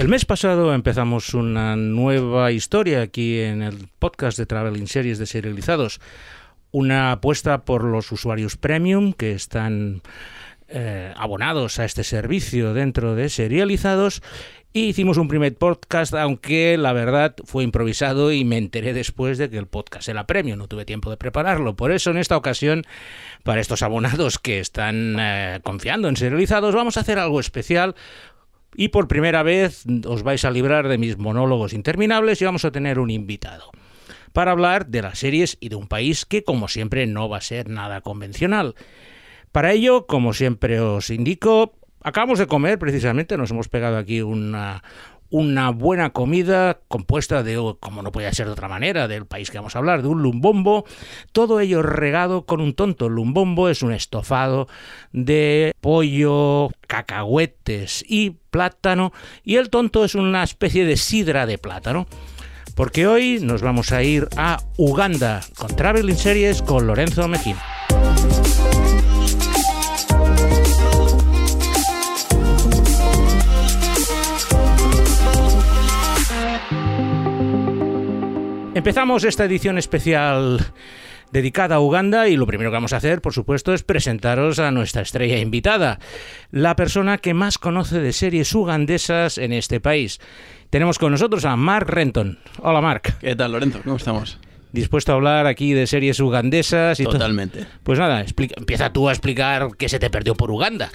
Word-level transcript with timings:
El 0.00 0.08
mes 0.08 0.24
pasado 0.24 0.72
empezamos 0.72 1.34
una 1.34 1.76
nueva 1.76 2.52
historia 2.52 3.02
aquí 3.02 3.38
en 3.38 3.60
el 3.60 3.86
podcast 3.98 4.38
de 4.38 4.46
Traveling 4.46 4.86
Series 4.86 5.18
de 5.18 5.26
Serializados. 5.26 6.00
Una 6.70 7.12
apuesta 7.12 7.66
por 7.66 7.84
los 7.84 8.10
usuarios 8.10 8.56
premium 8.56 9.12
que 9.12 9.32
están 9.32 10.00
eh, 10.68 11.12
abonados 11.16 11.78
a 11.78 11.84
este 11.84 12.02
servicio 12.02 12.72
dentro 12.72 13.14
de 13.14 13.28
Serializados. 13.28 14.22
Y 14.72 14.84
hicimos 14.84 15.18
un 15.18 15.26
primer 15.26 15.54
podcast, 15.56 16.14
aunque 16.14 16.78
la 16.78 16.92
verdad 16.92 17.34
fue 17.44 17.64
improvisado 17.64 18.32
y 18.32 18.44
me 18.44 18.56
enteré 18.56 18.94
después 18.94 19.36
de 19.36 19.50
que 19.50 19.58
el 19.58 19.66
podcast 19.66 20.08
era 20.08 20.28
premium, 20.28 20.58
no 20.58 20.68
tuve 20.68 20.84
tiempo 20.84 21.10
de 21.10 21.16
prepararlo. 21.16 21.74
Por 21.74 21.90
eso 21.90 22.12
en 22.12 22.18
esta 22.18 22.36
ocasión, 22.36 22.84
para 23.42 23.60
estos 23.60 23.82
abonados 23.82 24.38
que 24.38 24.60
están 24.60 25.16
eh, 25.18 25.58
confiando 25.64 26.08
en 26.08 26.16
Serializados, 26.16 26.74
vamos 26.74 26.96
a 26.96 27.00
hacer 27.00 27.18
algo 27.18 27.40
especial 27.40 27.96
y 28.76 28.88
por 28.88 29.08
primera 29.08 29.42
vez 29.42 29.84
os 30.06 30.22
vais 30.22 30.44
a 30.44 30.50
librar 30.50 30.88
de 30.88 30.98
mis 30.98 31.18
monólogos 31.18 31.72
interminables 31.72 32.40
y 32.40 32.44
vamos 32.44 32.64
a 32.64 32.70
tener 32.70 32.98
un 32.98 33.10
invitado 33.10 33.70
para 34.32 34.52
hablar 34.52 34.86
de 34.86 35.02
las 35.02 35.18
series 35.18 35.56
y 35.60 35.68
de 35.68 35.76
un 35.76 35.88
país 35.88 36.24
que, 36.24 36.44
como 36.44 36.68
siempre, 36.68 37.06
no 37.06 37.28
va 37.28 37.38
a 37.38 37.42
ser 37.42 37.68
nada 37.68 38.00
convencional. 38.00 38.74
Para 39.52 39.72
ello, 39.72 40.06
como 40.06 40.32
siempre 40.32 40.80
os 40.80 41.10
indico, 41.10 41.74
acabamos 42.02 42.38
de 42.38 42.46
comer 42.46 42.78
precisamente, 42.78 43.36
nos 43.36 43.50
hemos 43.50 43.68
pegado 43.68 43.96
aquí 43.96 44.22
una, 44.22 44.82
una 45.30 45.70
buena 45.70 46.10
comida 46.10 46.80
compuesta 46.88 47.42
de, 47.42 47.74
como 47.80 48.02
no 48.02 48.12
podía 48.12 48.32
ser 48.32 48.46
de 48.46 48.52
otra 48.52 48.68
manera, 48.68 49.08
del 49.08 49.26
país 49.26 49.50
que 49.50 49.58
vamos 49.58 49.74
a 49.74 49.78
hablar, 49.78 50.02
de 50.02 50.08
un 50.08 50.22
lumbombo, 50.22 50.84
todo 51.32 51.60
ello 51.60 51.82
regado 51.82 52.44
con 52.44 52.60
un 52.60 52.74
tonto. 52.74 53.06
El 53.06 53.14
lumbombo 53.14 53.68
es 53.68 53.82
un 53.82 53.92
estofado 53.92 54.68
de 55.12 55.72
pollo, 55.80 56.70
cacahuetes 56.86 58.04
y 58.06 58.30
plátano, 58.50 59.12
y 59.44 59.56
el 59.56 59.70
tonto 59.70 60.04
es 60.04 60.14
una 60.14 60.42
especie 60.42 60.84
de 60.84 60.96
sidra 60.96 61.46
de 61.46 61.58
plátano. 61.58 62.06
Porque 62.74 63.06
hoy 63.06 63.40
nos 63.42 63.62
vamos 63.62 63.92
a 63.92 64.02
ir 64.02 64.28
a 64.36 64.58
Uganda 64.76 65.40
con 65.56 65.74
Traveling 65.74 66.16
Series 66.16 66.62
con 66.62 66.86
Lorenzo 66.86 67.28
Mejía. 67.28 67.79
Empezamos 78.80 79.24
esta 79.24 79.44
edición 79.44 79.76
especial 79.76 80.58
dedicada 81.32 81.74
a 81.74 81.80
Uganda 81.80 82.28
y 82.28 82.36
lo 82.38 82.46
primero 82.46 82.70
que 82.70 82.76
vamos 82.76 82.94
a 82.94 82.96
hacer, 82.96 83.20
por 83.20 83.34
supuesto, 83.34 83.74
es 83.74 83.82
presentaros 83.82 84.58
a 84.58 84.70
nuestra 84.70 85.02
estrella 85.02 85.36
invitada, 85.36 85.98
la 86.50 86.76
persona 86.76 87.18
que 87.18 87.34
más 87.34 87.58
conoce 87.58 88.00
de 88.00 88.14
series 88.14 88.54
ugandesas 88.54 89.36
en 89.36 89.52
este 89.52 89.80
país. 89.80 90.18
Tenemos 90.70 90.98
con 90.98 91.12
nosotros 91.12 91.44
a 91.44 91.56
Mark 91.56 91.90
Renton. 91.90 92.38
Hola 92.60 92.80
Mark. 92.80 93.18
¿Qué 93.20 93.36
tal 93.36 93.52
Lorenzo? 93.52 93.80
¿Cómo 93.84 93.96
estamos? 93.96 94.38
Dispuesto 94.72 95.12
a 95.12 95.14
hablar 95.16 95.46
aquí 95.46 95.72
de 95.72 95.86
series 95.86 96.20
ugandesas 96.20 97.00
y 97.00 97.04
Totalmente. 97.04 97.66
Pues 97.82 97.98
nada, 97.98 98.24
empieza 98.56 98.92
tú 98.92 99.08
a 99.08 99.12
explicar 99.12 99.68
qué 99.76 99.88
se 99.88 99.98
te 99.98 100.10
perdió 100.10 100.34
por 100.34 100.50
Uganda. 100.50 100.90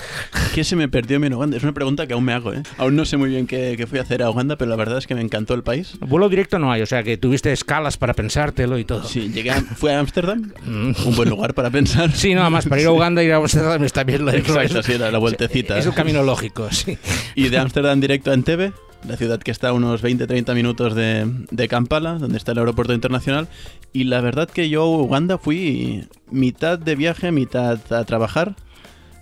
¿Qué 0.53 0.63
se 0.63 0.75
me 0.75 0.87
perdió 0.87 1.17
en 1.17 1.33
Uganda? 1.33 1.57
Es 1.57 1.63
una 1.63 1.73
pregunta 1.73 2.07
que 2.07 2.13
aún 2.13 2.23
me 2.23 2.33
hago, 2.33 2.53
¿eh? 2.53 2.63
Aún 2.77 2.95
no 2.95 3.05
sé 3.05 3.17
muy 3.17 3.29
bien 3.29 3.47
qué, 3.47 3.85
fui 3.87 3.99
a 3.99 4.01
hacer 4.01 4.23
a 4.23 4.29
Uganda, 4.29 4.57
pero 4.57 4.69
la 4.69 4.75
verdad 4.75 4.97
es 4.97 5.07
que 5.07 5.15
me 5.15 5.21
encantó 5.21 5.53
el 5.53 5.63
país. 5.63 5.97
Vuelo 5.99 6.29
directo 6.29 6.59
no 6.59 6.71
hay, 6.71 6.81
o 6.81 6.85
sea 6.85 7.03
que 7.03 7.17
tuviste 7.17 7.51
escalas 7.51 7.97
para 7.97 8.13
pensártelo 8.13 8.77
y 8.77 8.85
todo. 8.85 9.03
Sí, 9.03 9.31
llegué 9.31 9.51
a, 9.51 9.61
fui 9.61 9.91
a 9.91 9.99
Ámsterdam, 9.99 10.51
mm. 10.65 10.91
un 11.05 11.15
buen 11.15 11.29
lugar 11.29 11.53
para 11.53 11.69
pensar. 11.69 12.11
Sí, 12.11 12.33
nada 12.33 12.49
más, 12.49 12.65
para 12.67 12.81
ir 12.81 12.87
a 12.87 12.91
Uganda 12.91 13.23
y 13.23 13.27
ir 13.27 13.33
a 13.33 13.37
Ámsterdam 13.37 13.83
está 13.83 14.03
bien 14.03 14.25
lo 14.25 14.31
Exacto, 14.31 14.83
sí, 14.83 14.93
era 14.93 15.11
la 15.11 15.17
vueltecita. 15.17 15.77
Es 15.77 15.85
un 15.85 15.93
camino 15.93 16.23
lógico, 16.23 16.69
sí. 16.71 16.97
Y 17.35 17.49
de 17.49 17.57
Ámsterdam 17.57 17.99
directo 17.99 18.31
a 18.31 18.33
Entebbe, 18.33 18.71
la 19.07 19.17
ciudad 19.17 19.39
que 19.39 19.51
está 19.51 19.69
a 19.69 19.73
unos 19.73 20.03
20-30 20.03 20.53
minutos 20.53 20.95
de, 20.95 21.25
de, 21.51 21.67
Kampala, 21.67 22.17
donde 22.17 22.37
está 22.37 22.51
el 22.51 22.59
aeropuerto 22.59 22.93
internacional. 22.93 23.47
Y 23.93 24.05
la 24.05 24.21
verdad 24.21 24.49
que 24.49 24.69
yo 24.69 24.87
Uganda 24.87 25.37
fui 25.37 26.07
mitad 26.31 26.79
de 26.79 26.95
viaje, 26.95 27.31
mitad 27.31 27.79
a 27.91 28.03
trabajar. 28.05 28.55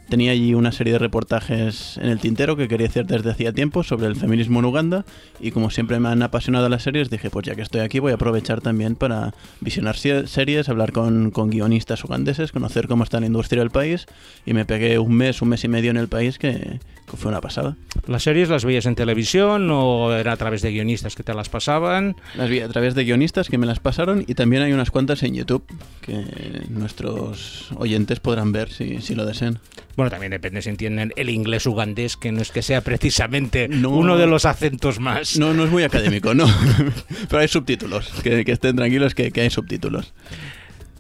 Tenía 0.10 0.32
allí 0.32 0.54
una 0.54 0.72
serie 0.72 0.94
de 0.94 1.00
reportajes 1.00 1.98
en 1.98 2.10
el 2.10 2.20
tintero 2.20 2.56
que 2.56 2.68
quería 2.68 2.88
hacer 2.88 3.08
desde 3.08 3.32
hacía 3.32 3.54
tiempo 3.54 3.84
sobre 3.84 4.06
el 4.08 4.16
feminismo 4.16 4.60
en 4.60 4.66
Uganda 4.66 5.06
y 5.40 5.52
como 5.52 5.70
siempre 5.70 6.00
me 6.00 6.10
han 6.10 6.22
apasionado 6.22 6.68
las 6.70 6.84
series 6.84 7.10
dije 7.10 7.30
pues 7.30 7.46
ya 7.46 7.56
que 7.56 7.62
estoy 7.62 7.82
aquí 7.82 8.00
voy 8.00 8.12
a 8.12 8.16
aprovechar 8.16 8.60
también 8.60 8.96
para 8.96 9.34
visionar 9.62 9.96
series, 9.96 10.70
hablar 10.70 10.92
con, 10.92 11.32
con 11.32 11.50
guionistas 11.50 12.04
ugandeses, 12.04 12.52
conocer 12.52 12.88
cómo 12.88 13.06
está 13.06 13.22
la 13.22 13.28
industria 13.28 13.62
del 13.62 13.72
país 13.72 14.06
y 14.46 14.54
me 14.54 14.66
pegué 14.66 15.00
un 15.00 15.16
mes, 15.16 15.42
un 15.42 15.50
mes 15.50 15.64
y 15.64 15.70
medio 15.70 15.90
en 15.90 15.98
el 15.98 16.10
país 16.10 16.38
que, 16.38 16.80
fue 17.18 17.30
una 17.30 17.42
pasada. 17.42 17.76
¿Las 18.08 18.24
series 18.24 18.50
las 18.50 18.66
veías 18.66 18.86
en 18.86 18.96
televisión 18.96 19.70
o 19.72 20.14
era 20.14 20.34
a 20.34 20.38
través 20.38 20.62
de 20.62 20.72
guionistas 20.72 21.16
que 21.16 21.24
te 21.24 21.34
las 21.34 21.50
pasaban? 21.50 22.16
Las 22.36 22.50
vi 22.50 22.60
a 22.60 22.68
través 22.68 22.96
de 22.96 23.04
guionistas 23.04 23.50
que 23.50 23.58
me 23.58 23.66
las 23.66 23.80
pasaron 23.80 24.24
y 24.28 24.36
también 24.36 24.64
hay 24.64 24.74
unas 24.74 24.92
cuantas 24.92 25.24
en 25.24 25.36
YouTube 25.36 25.64
que 26.02 26.24
nuestros 26.70 27.72
oyentes 27.78 28.20
podrán 28.20 28.52
ver 28.52 28.70
si, 28.70 29.02
si 29.02 29.16
lo 29.16 29.26
desean. 29.26 29.60
Bueno, 29.96 30.10
también 30.10 30.32
depende 30.32 30.62
si 30.62 30.70
entienden 30.70 31.14
el 31.16 31.30
inglés 31.30 31.68
ugandés, 31.68 32.18
que 32.18 32.32
no 32.32 32.42
es 32.42 32.52
que 32.52 32.64
sea 32.64 32.82
precisamente 32.82 33.70
uno 33.70 34.18
de 34.18 34.26
los 34.26 34.46
acentos 34.46 35.00
más. 35.00 35.38
No, 35.38 35.54
no 35.54 35.66
es 35.66 35.72
muy 35.72 35.84
académico, 35.84 36.34
no. 36.34 36.48
Pero 37.30 37.40
hay 37.40 37.48
subtítulos, 37.48 38.10
que, 38.24 38.44
estén 38.48 38.76
tranquilos 38.76 39.14
que, 39.14 39.32
hay 39.36 39.50
subtítulos. 39.52 40.14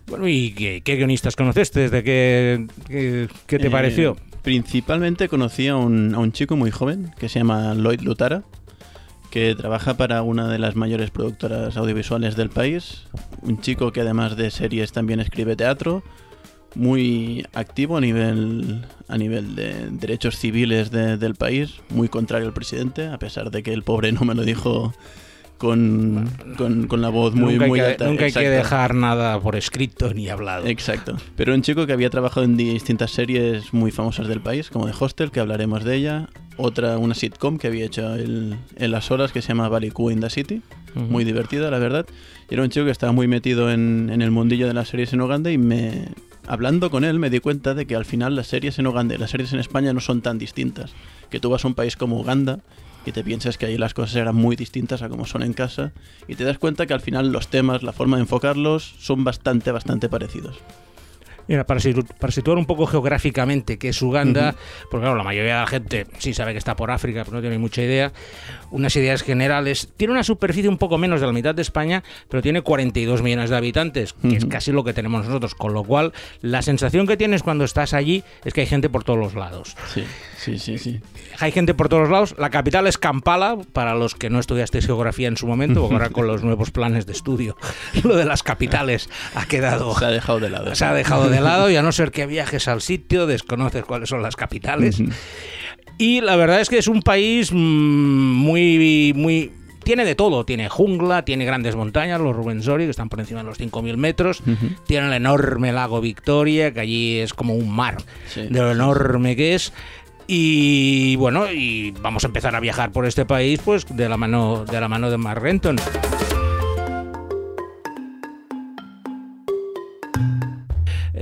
Bueno, 0.05 0.27
¿y 0.27 0.51
qué, 0.51 0.95
guionistas 0.95 1.35
conociste? 1.35 1.89
¿De 1.89 2.03
qué, 2.03 2.67
qué, 3.47 3.57
te 3.57 3.67
eh, 3.67 3.71
pareció? 3.71 4.15
Principalmente 4.43 5.29
conocí 5.29 5.67
a 5.69 5.75
un, 5.75 6.13
a 6.13 6.19
un 6.19 6.31
chico 6.31 6.55
muy 6.55 6.69
joven 6.69 7.11
que 7.17 7.29
se 7.29 7.39
llama 7.39 7.73
Lloyd 7.73 8.01
Lutara, 8.01 8.43
que 9.31 9.55
trabaja 9.55 9.95
para 9.95 10.21
una 10.21 10.47
de 10.47 10.59
las 10.59 10.75
mayores 10.75 11.09
productoras 11.09 11.75
audiovisuales 11.75 12.35
del 12.35 12.49
país. 12.49 13.07
Un 13.41 13.61
chico 13.61 13.91
que 13.91 14.01
además 14.01 14.35
de 14.37 14.51
series 14.51 14.91
también 14.91 15.19
escribe 15.19 15.55
teatro 15.55 16.03
muy 16.75 17.45
activo 17.53 17.97
a 17.97 18.01
nivel, 18.01 18.85
a 19.07 19.17
nivel 19.17 19.55
de 19.55 19.89
derechos 19.91 20.37
civiles 20.37 20.91
del 20.91 21.35
país, 21.35 21.81
muy 21.89 22.09
contrario 22.09 22.47
al 22.47 22.53
presidente, 22.53 23.07
a 23.07 23.19
pesar 23.19 23.51
de 23.51 23.63
que 23.63 23.73
el 23.73 23.83
pobre 23.83 24.11
no 24.11 24.21
me 24.21 24.35
lo 24.35 24.43
dijo 24.43 24.93
con, 25.63 26.29
con, 26.89 27.01
la 27.01 27.07
voz 27.07 27.33
muy, 27.35 27.53
nunca 27.53 27.67
muy 27.67 27.79
Nunca 27.79 28.25
hay 28.25 28.33
que 28.33 28.49
dejar 28.49 28.93
nada 28.93 29.39
por 29.39 29.55
escrito 29.55 30.13
ni 30.13 30.27
hablado. 30.27 30.67
Exacto. 30.67 31.15
Pero 31.37 31.53
un 31.53 31.61
chico 31.61 31.87
que 31.87 31.93
había 31.93 32.09
trabajado 32.09 32.43
en 32.43 32.57
distintas 32.57 33.11
series 33.11 33.73
muy 33.73 33.91
famosas 33.91 34.27
del 34.27 34.41
país, 34.41 34.69
como 34.69 34.87
The 34.87 34.93
Hostel, 34.99 35.31
que 35.31 35.39
hablaremos 35.39 35.85
de 35.85 35.95
ella. 35.95 36.29
Otra, 36.57 36.97
una 36.97 37.15
sitcom 37.15 37.57
que 37.57 37.67
había 37.67 37.85
hecho 37.85 38.13
en 38.17 38.57
las 38.75 39.09
horas 39.09 39.31
que 39.31 39.41
se 39.41 39.47
llama 39.47 39.69
Valley 39.69 39.93
in 40.11 40.19
the 40.19 40.29
City. 40.29 40.61
Muy 40.95 41.23
divertida, 41.23 41.71
la 41.71 41.79
verdad. 41.79 42.05
Y 42.49 42.55
era 42.55 42.63
un 42.63 42.69
chico 42.69 42.85
que 42.85 42.91
estaba 42.91 43.13
muy 43.13 43.29
metido 43.29 43.71
en, 43.71 44.09
en 44.11 44.21
el 44.21 44.31
mundillo 44.31 44.67
de 44.67 44.73
las 44.73 44.89
series 44.89 45.13
en 45.13 45.21
Uganda 45.21 45.49
y 45.49 45.57
me, 45.57 46.09
hablando 46.45 46.91
con 46.91 47.05
él 47.05 47.19
me 47.19 47.29
di 47.29 47.39
cuenta 47.39 47.73
de 47.73 47.85
que 47.85 47.95
al 47.95 48.03
final 48.03 48.35
las 48.35 48.47
series 48.47 48.79
en 48.79 48.87
Uganda 48.87 49.15
y 49.15 49.17
las 49.17 49.31
series 49.31 49.53
en 49.53 49.59
España 49.59 49.93
no 49.93 50.01
son 50.01 50.21
tan 50.21 50.37
distintas. 50.37 50.91
Que 51.29 51.39
tú 51.39 51.49
vas 51.49 51.63
a 51.63 51.69
un 51.69 51.73
país 51.73 51.95
como 51.95 52.19
Uganda 52.19 52.59
y 53.05 53.11
te 53.11 53.23
piensas 53.23 53.57
que 53.57 53.65
ahí 53.65 53.77
las 53.77 53.93
cosas 53.93 54.15
eran 54.15 54.35
muy 54.35 54.55
distintas 54.55 55.01
a 55.01 55.09
como 55.09 55.25
son 55.25 55.43
en 55.43 55.53
casa 55.53 55.91
y 56.27 56.35
te 56.35 56.43
das 56.43 56.57
cuenta 56.57 56.85
que 56.85 56.93
al 56.93 57.01
final 57.01 57.31
los 57.31 57.47
temas, 57.47 57.83
la 57.83 57.93
forma 57.93 58.17
de 58.17 58.23
enfocarlos 58.23 58.95
son 58.99 59.23
bastante, 59.23 59.71
bastante 59.71 60.09
parecidos. 60.09 60.57
Mira, 61.47 61.65
para, 61.65 61.79
situar 61.79 62.57
un 62.57 62.65
poco 62.65 62.85
geográficamente 62.85 63.77
qué 63.77 63.89
es 63.89 64.01
Uganda, 64.01 64.55
porque 64.89 65.03
claro, 65.03 65.17
la 65.17 65.23
mayoría 65.23 65.55
de 65.55 65.59
la 65.61 65.67
gente 65.67 66.07
sí 66.17 66.33
sabe 66.33 66.53
que 66.53 66.57
está 66.57 66.75
por 66.75 66.91
África, 66.91 67.23
pero 67.23 67.37
no 67.37 67.41
tiene 67.41 67.57
mucha 67.57 67.81
idea. 67.81 68.11
Unas 68.71 68.95
ideas 68.95 69.23
generales. 69.23 69.89
Tiene 69.97 70.13
una 70.13 70.23
superficie 70.23 70.69
un 70.69 70.77
poco 70.77 70.97
menos 70.97 71.21
de 71.21 71.27
la 71.27 71.33
mitad 71.33 71.53
de 71.53 71.61
España, 71.61 72.03
pero 72.29 72.41
tiene 72.41 72.61
42 72.61 73.21
millones 73.21 73.49
de 73.49 73.57
habitantes, 73.57 74.13
que 74.13 74.37
es 74.37 74.45
casi 74.45 74.71
lo 74.71 74.83
que 74.83 74.93
tenemos 74.93 75.25
nosotros. 75.25 75.53
Con 75.53 75.73
lo 75.73 75.83
cual, 75.83 76.13
la 76.41 76.61
sensación 76.61 77.05
que 77.07 77.17
tienes 77.17 77.43
cuando 77.43 77.65
estás 77.65 77.93
allí 77.93 78.23
es 78.45 78.53
que 78.53 78.61
hay 78.61 78.67
gente 78.67 78.89
por 78.89 79.03
todos 79.03 79.19
los 79.19 79.35
lados. 79.35 79.75
Sí, 79.93 80.05
sí, 80.37 80.57
sí, 80.57 80.77
sí. 80.77 81.01
Hay 81.39 81.51
gente 81.51 81.73
por 81.73 81.89
todos 81.89 82.09
lados. 82.09 82.35
La 82.37 82.49
capital 82.49 82.87
es 82.87 82.97
Kampala, 82.97 83.57
para 83.73 83.95
los 83.95 84.15
que 84.15 84.29
no 84.29 84.39
estudiasteis 84.39 84.85
geografía 84.85 85.27
en 85.27 85.37
su 85.37 85.47
momento, 85.47 85.81
porque 85.81 85.95
ahora 85.95 86.09
con 86.09 86.27
los 86.27 86.43
nuevos 86.43 86.71
planes 86.71 87.05
de 87.05 87.13
estudio, 87.13 87.57
lo 88.03 88.15
de 88.15 88.25
las 88.25 88.43
capitales 88.43 89.09
ha 89.35 89.45
quedado... 89.45 89.93
Se 89.97 90.05
ha 90.05 90.09
dejado 90.09 90.39
de 90.39 90.49
lado. 90.49 90.75
Se 90.75 90.85
ha 90.85 90.93
dejado 90.93 91.29
de 91.29 91.32
lado 91.41 91.69
y 91.69 91.75
a 91.75 91.81
no 91.81 91.91
ser 91.91 92.11
que 92.11 92.25
viajes 92.25 92.67
al 92.67 92.81
sitio, 92.81 93.27
desconoces 93.27 93.83
cuáles 93.85 94.09
son 94.09 94.21
las 94.21 94.35
capitales. 94.35 95.01
Y 95.97 96.21
la 96.21 96.35
verdad 96.35 96.61
es 96.61 96.69
que 96.69 96.77
es 96.77 96.87
un 96.87 97.01
país 97.01 97.51
mm, 97.51 97.55
muy, 97.55 99.13
muy 99.15 99.51
tiene 99.83 100.05
de 100.05 100.15
todo, 100.15 100.45
tiene 100.45 100.69
jungla, 100.69 101.25
tiene 101.25 101.45
grandes 101.45 101.75
montañas, 101.75 102.19
los 102.19 102.35
Rubensori, 102.35 102.85
que 102.85 102.91
están 102.91 103.09
por 103.09 103.19
encima 103.19 103.41
de 103.41 103.45
los 103.45 103.59
5.000 103.59 103.97
metros, 103.97 104.41
tiene 104.87 105.07
el 105.07 105.13
enorme 105.13 105.71
lago 105.71 106.01
Victoria, 106.01 106.73
que 106.73 106.79
allí 106.79 107.19
es 107.19 107.33
como 107.33 107.53
un 107.53 107.69
mar 107.69 107.97
de 108.35 108.49
lo 108.49 108.71
enorme 108.71 109.35
que 109.35 109.55
es. 109.55 109.73
Y 110.25 111.17
bueno, 111.17 111.51
y 111.51 111.91
vamos 112.01 112.23
a 112.23 112.27
empezar 112.27 112.55
a 112.55 112.61
viajar 112.61 112.91
por 112.91 113.05
este 113.05 113.25
país 113.25 113.59
pues 113.63 113.85
de 113.89 114.07
la 114.07 114.15
mano 114.15 114.63
de 114.65 114.79
la 114.79 114.87
mano 114.87 115.11
de 115.11 115.17
Mark 115.17 115.41
Renton. 115.41 115.75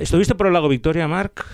¿Estuviste 0.02 0.34
por 0.34 0.48
el 0.48 0.52
lago 0.52 0.68
Victoria, 0.68 1.06
Mark? 1.06 1.44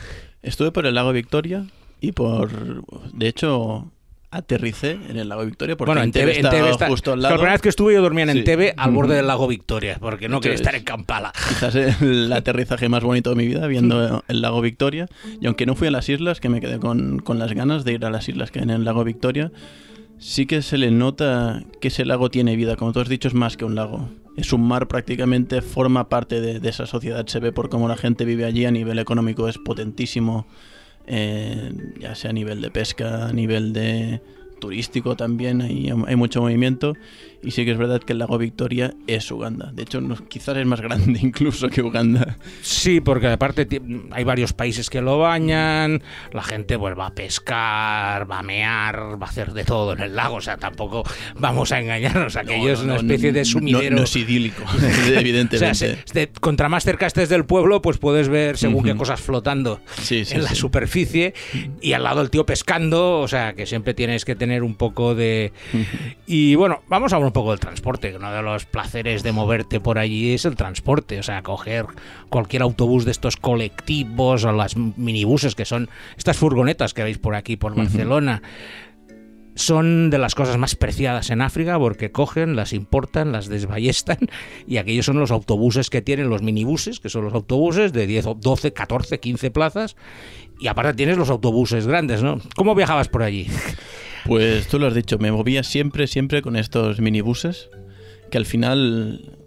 Estuve 0.42 0.72
por 0.72 0.86
el 0.86 0.94
lago 0.94 1.12
Victoria 1.12 1.66
y 2.00 2.12
por... 2.12 2.82
De 3.12 3.28
hecho, 3.28 3.92
aterricé 4.30 4.92
en 4.92 5.18
el 5.18 5.28
lago 5.28 5.44
Victoria 5.44 5.76
porque 5.76 5.90
bueno, 5.90 6.02
en 6.02 6.12
TV, 6.12 6.32
estaba 6.32 6.70
está, 6.70 6.88
justo 6.88 7.12
al 7.12 7.20
La 7.20 7.28
primera 7.28 7.52
vez 7.52 7.60
que 7.60 7.68
estuve 7.68 7.92
yo 7.92 8.00
dormía 8.00 8.24
en 8.24 8.30
Sí. 8.30 8.38
Entebbe 8.38 8.72
al 8.78 8.92
borde 8.92 9.16
del 9.16 9.26
lago 9.26 9.48
Victoria, 9.48 9.98
porque 10.00 10.30
no 10.30 10.40
quería 10.40 10.54
estar 10.54 10.74
es. 10.74 10.80
en 10.80 10.86
Kampala. 10.86 11.32
Quizás 11.46 11.74
el 11.74 12.32
aterrizaje 12.32 12.88
más 12.88 13.02
bonito 13.02 13.28
de 13.28 13.36
mi 13.36 13.46
vida, 13.46 13.66
viendo 13.66 14.24
el 14.26 14.40
lago 14.40 14.62
Victoria. 14.62 15.08
Y 15.42 15.46
aunque 15.46 15.66
no 15.66 15.74
fui 15.74 15.88
a 15.88 15.90
las 15.90 16.08
islas, 16.08 16.40
que 16.40 16.48
me 16.48 16.62
quedé 16.62 16.78
con, 16.78 17.18
con 17.18 17.38
las 17.38 17.52
ganas 17.52 17.84
de 17.84 17.92
ir 17.92 18.04
a 18.06 18.10
las 18.10 18.30
islas 18.30 18.50
que 18.50 18.60
hay 18.60 18.62
en 18.62 18.70
el 18.70 18.84
lago 18.84 19.04
Victoria, 19.04 19.52
sí 20.18 20.46
que 20.46 20.62
se 20.62 20.78
le 20.78 20.90
nota 20.90 21.64
que 21.82 21.88
ese 21.88 22.06
lago 22.06 22.30
tiene 22.30 22.56
vida. 22.56 22.76
Como 22.76 22.94
tú 22.94 23.00
has 23.00 23.10
dicho, 23.10 23.28
es 23.28 23.34
más 23.34 23.58
que 23.58 23.66
un 23.66 23.74
lago. 23.74 24.08
Es 24.38 24.52
un 24.52 24.62
mar 24.62 24.86
prácticamente, 24.86 25.62
forma 25.62 26.08
parte 26.08 26.40
de, 26.40 26.68
esa 26.68 26.86
sociedad. 26.86 27.26
Se 27.26 27.40
ve 27.40 27.50
por 27.50 27.68
cómo 27.68 27.88
la 27.88 27.96
gente 27.96 28.24
vive 28.24 28.44
allí 28.44 28.66
a 28.66 28.70
nivel 28.70 29.00
económico, 29.00 29.48
es 29.48 29.58
potentísimo. 29.58 30.46
eh, 31.08 31.72
ya 31.98 32.14
sea 32.14 32.30
a 32.30 32.32
nivel 32.32 32.60
de 32.60 32.70
pesca, 32.70 33.26
a 33.26 33.32
nivel 33.32 33.72
de 33.72 34.20
turístico 34.60 35.16
también, 35.16 35.60
hay 35.60 36.16
mucho 36.16 36.40
movimiento. 36.40 36.94
Y 37.42 37.52
sí 37.52 37.64
que 37.64 37.70
es 37.70 37.78
verdad 37.78 38.00
que 38.00 38.12
el 38.14 38.18
lago 38.18 38.36
Victoria 38.36 38.92
es 39.06 39.30
Uganda. 39.30 39.70
De 39.72 39.82
hecho, 39.84 40.00
no- 40.00 40.16
quizás 40.28 40.56
es 40.56 40.66
más 40.66 40.80
grande 40.80 41.18
incluso 41.22 41.68
que 41.68 41.82
Uganda. 41.82 42.36
Sí, 42.62 43.00
porque 43.00 43.28
aparte 43.28 43.66
hay 44.10 44.24
varios 44.24 44.52
países 44.52 44.90
que 44.90 45.00
lo 45.00 45.18
bañan, 45.18 46.02
la 46.32 46.42
gente 46.42 46.76
pues, 46.78 46.98
va 46.98 47.06
a 47.06 47.14
pescar, 47.14 48.30
va 48.30 48.40
a 48.40 48.42
mear, 48.42 49.20
va 49.22 49.26
a 49.26 49.30
hacer 49.30 49.52
de 49.52 49.64
todo 49.64 49.92
en 49.92 50.00
el 50.00 50.16
lago, 50.16 50.36
o 50.36 50.40
sea, 50.40 50.56
tampoco 50.56 51.04
vamos 51.38 51.70
a 51.72 51.80
engañarnos, 51.80 52.34
aquello 52.36 52.72
es 52.72 52.78
No, 52.80 52.84
una 52.86 52.94
no, 52.94 53.00
especie 53.00 53.32
de 53.32 53.44
sumidero. 53.44 53.96
No, 53.96 54.02
es 54.02 54.16
idílico, 54.16 54.62
O 54.74 54.78
sea, 54.78 55.20
evidentemente. 55.20 55.74
se- 55.74 55.98
se- 56.04 56.28
contra 56.40 56.68
más 56.68 56.82
cerca 56.84 57.06
estés 57.06 57.28
del 57.28 57.44
pueblo, 57.44 57.80
pues 57.82 57.98
puedes 57.98 58.28
ver 58.28 58.56
según 58.58 58.82
qué 58.84 58.90
Ujú. 58.90 58.98
cosas 59.00 59.20
flotando 59.20 59.80
Sí, 60.02 60.24
sí, 60.24 60.34
en 60.34 60.42
la 60.42 60.48
sí. 60.50 60.56
superficie 60.56 61.34
y 61.80 61.92
al 61.92 62.02
lado 62.02 62.20
el 62.20 62.30
tío 62.30 62.44
pescando, 62.44 63.20
o 63.20 63.28
sea, 63.28 63.52
que 63.54 63.64
siempre 63.66 63.94
tienes 63.94 64.24
que 64.24 64.34
tener 64.34 64.62
un 64.64 64.74
poco 64.74 65.14
de... 65.14 65.52
Y 66.26 66.54
bueno, 66.56 66.82
vamos 66.88 67.12
a 67.12 67.16
hablar 67.16 67.27
un 67.28 67.32
poco 67.32 67.50
del 67.50 67.60
transporte, 67.60 68.10
que 68.10 68.16
uno 68.16 68.32
de 68.32 68.42
los 68.42 68.66
placeres 68.66 69.22
de 69.22 69.32
moverte 69.32 69.80
por 69.80 69.98
allí 69.98 70.34
es 70.34 70.44
el 70.44 70.56
transporte, 70.56 71.18
o 71.18 71.22
sea, 71.22 71.42
coger 71.42 71.86
cualquier 72.28 72.62
autobús 72.62 73.04
de 73.04 73.10
estos 73.10 73.36
colectivos 73.36 74.44
o 74.44 74.52
las 74.52 74.76
minibuses 74.76 75.54
que 75.54 75.64
son 75.64 75.88
estas 76.16 76.36
furgonetas 76.36 76.94
que 76.94 77.04
veis 77.04 77.18
por 77.18 77.34
aquí, 77.34 77.56
por 77.56 77.74
Barcelona. 77.74 78.42
Son 79.54 80.08
de 80.10 80.18
las 80.18 80.36
cosas 80.36 80.56
más 80.56 80.76
preciadas 80.76 81.30
en 81.30 81.42
África 81.42 81.78
porque 81.78 82.12
cogen, 82.12 82.54
las 82.54 82.72
importan, 82.72 83.32
las 83.32 83.48
desballestan 83.48 84.18
y 84.68 84.76
aquellos 84.76 85.06
son 85.06 85.18
los 85.18 85.32
autobuses 85.32 85.90
que 85.90 86.00
tienen 86.00 86.30
los 86.30 86.42
minibuses, 86.42 87.00
que 87.00 87.08
son 87.08 87.24
los 87.24 87.34
autobuses 87.34 87.92
de 87.92 88.06
10, 88.06 88.26
o 88.26 88.34
12, 88.34 88.72
14, 88.72 89.18
15 89.18 89.50
plazas 89.50 89.96
y 90.60 90.68
aparte 90.68 90.94
tienes 90.94 91.18
los 91.18 91.30
autobuses 91.30 91.86
grandes, 91.86 92.22
¿no? 92.22 92.38
¿Cómo 92.56 92.74
viajabas 92.74 93.08
por 93.08 93.22
allí? 93.22 93.48
Pues 94.28 94.68
tú 94.68 94.78
lo 94.78 94.86
has 94.86 94.94
dicho, 94.94 95.18
me 95.18 95.32
movía 95.32 95.62
siempre, 95.62 96.06
siempre 96.06 96.42
con 96.42 96.54
estos 96.54 97.00
minibuses, 97.00 97.70
que 98.30 98.36
al 98.36 98.44
final 98.44 99.38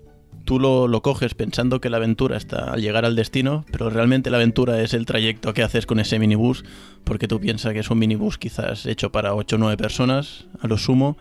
tú 0.43 0.59
lo, 0.59 0.87
lo 0.87 1.03
coges 1.03 1.35
pensando 1.35 1.79
que 1.79 1.91
la 1.91 1.97
aventura 1.97 2.35
está 2.35 2.73
al 2.73 2.81
llegar 2.81 3.05
al 3.05 3.15
destino, 3.15 3.63
pero 3.71 3.91
realmente 3.91 4.31
la 4.31 4.37
aventura 4.37 4.81
es 4.81 4.95
el 4.95 5.05
trayecto 5.05 5.53
que 5.53 5.61
haces 5.61 5.85
con 5.85 5.99
ese 5.99 6.17
minibús, 6.17 6.65
porque 7.03 7.27
tú 7.27 7.39
piensas 7.39 7.73
que 7.73 7.79
es 7.79 7.91
un 7.91 7.99
minibús 7.99 8.39
quizás 8.39 8.87
hecho 8.87 9.11
para 9.11 9.35
8 9.35 9.55
o 9.55 9.59
9 9.59 9.77
personas, 9.77 10.47
a 10.59 10.67
lo 10.67 10.79
sumo, 10.79 11.15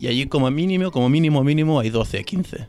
y 0.00 0.08
allí 0.08 0.26
como 0.26 0.50
mínimo, 0.50 0.90
como 0.90 1.08
mínimo, 1.08 1.44
mínimo 1.44 1.78
hay 1.78 1.90
12, 1.90 2.24
15. 2.24 2.68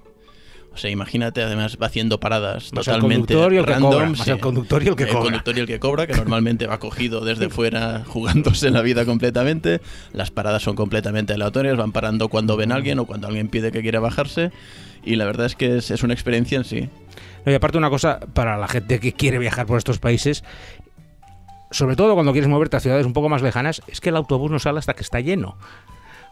O 0.79 0.81
sea, 0.81 0.89
imagínate, 0.91 1.43
además 1.43 1.77
va 1.81 1.87
haciendo 1.87 2.21
paradas 2.21 2.71
Más 2.71 2.87
el 2.87 2.93
totalmente 2.93 3.33
conductor 3.33 3.53
y 3.53 3.57
el 3.57 3.65
que 3.65 3.71
random. 3.73 4.15
el 4.25 4.39
conductor 4.39 4.81
y 4.81 4.87
el 4.87 4.95
que 4.95 5.07
cobra. 5.07 5.23
conductor 5.23 5.57
y 5.57 5.59
el 5.59 5.67
que 5.67 5.79
cobra, 5.79 6.07
que 6.07 6.13
normalmente 6.15 6.67
va 6.67 6.79
cogido 6.79 7.19
desde 7.19 7.49
fuera 7.49 8.05
jugándose 8.07 8.69
la 8.69 8.81
vida 8.81 9.03
completamente. 9.03 9.81
Las 10.13 10.31
paradas 10.31 10.63
son 10.63 10.77
completamente 10.77 11.33
aleatorias, 11.33 11.75
van 11.75 11.91
parando 11.91 12.29
cuando 12.29 12.55
ven 12.55 12.71
a 12.71 12.75
alguien 12.75 12.97
o 12.99 13.05
cuando 13.05 13.27
alguien 13.27 13.49
pide 13.49 13.73
que 13.73 13.81
quiere 13.81 13.99
bajarse. 13.99 14.53
Y 15.03 15.17
la 15.17 15.25
verdad 15.25 15.47
es 15.47 15.57
que 15.57 15.79
es, 15.79 15.91
es 15.91 16.01
una 16.01 16.13
experiencia 16.13 16.57
en 16.57 16.63
sí. 16.63 16.87
No, 17.45 17.51
Y 17.51 17.55
aparte 17.55 17.77
una 17.77 17.89
cosa 17.89 18.21
para 18.33 18.55
la 18.57 18.69
gente 18.69 19.01
que 19.01 19.11
quiere 19.11 19.37
viajar 19.37 19.65
por 19.65 19.79
estos 19.79 19.99
países, 19.99 20.45
sobre 21.71 21.97
todo 21.97 22.13
cuando 22.13 22.31
quieres 22.31 22.49
moverte 22.49 22.77
a 22.77 22.79
ciudades 22.79 23.05
un 23.05 23.11
poco 23.11 23.27
más 23.27 23.41
lejanas, 23.41 23.81
es 23.87 23.99
que 23.99 24.09
el 24.11 24.15
autobús 24.15 24.49
no 24.49 24.59
sale 24.59 24.79
hasta 24.79 24.93
que 24.93 25.03
está 25.03 25.19
lleno. 25.19 25.57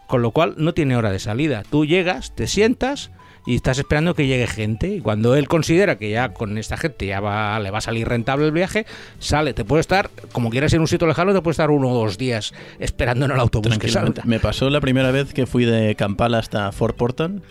Con 0.08 0.22
lo 0.22 0.32
cual 0.32 0.54
no 0.56 0.74
tiene 0.74 0.96
hora 0.96 1.12
de 1.12 1.20
salida. 1.20 1.62
Tú 1.70 1.84
llegas, 1.84 2.34
te 2.34 2.48
sientas 2.48 3.12
y 3.48 3.54
estás 3.54 3.78
esperando 3.78 4.14
que 4.14 4.26
llegue 4.26 4.46
gente. 4.46 4.88
Y 4.88 5.00
cuando 5.00 5.34
él 5.36 5.48
considera 5.48 5.96
que 5.96 6.10
ya 6.10 6.34
con 6.34 6.58
esta 6.58 6.76
gente 6.76 7.06
ya 7.06 7.20
va, 7.20 7.58
le 7.60 7.70
va 7.70 7.78
a 7.78 7.80
salir 7.80 8.06
rentable 8.06 8.44
el 8.44 8.52
viaje, 8.52 8.84
sale. 9.20 9.54
Te 9.54 9.64
puede 9.64 9.80
estar, 9.80 10.10
como 10.32 10.50
quieras 10.50 10.72
ir 10.74 10.78
a 10.78 10.82
un 10.82 10.88
sitio 10.88 11.06
lejano, 11.06 11.32
te 11.32 11.40
puede 11.40 11.52
estar 11.52 11.70
uno 11.70 11.90
o 11.90 11.94
dos 11.94 12.18
días 12.18 12.52
esperando 12.78 13.24
en 13.24 13.30
el 13.30 13.40
autobús 13.40 13.78
que. 13.78 13.90
Me 14.24 14.38
pasó 14.38 14.68
la 14.68 14.82
primera 14.82 15.10
vez 15.12 15.32
que 15.32 15.46
fui 15.46 15.64
de 15.64 15.94
Kampala 15.94 16.38
hasta 16.38 16.72
Fort 16.72 16.96
Portal, 16.96 17.42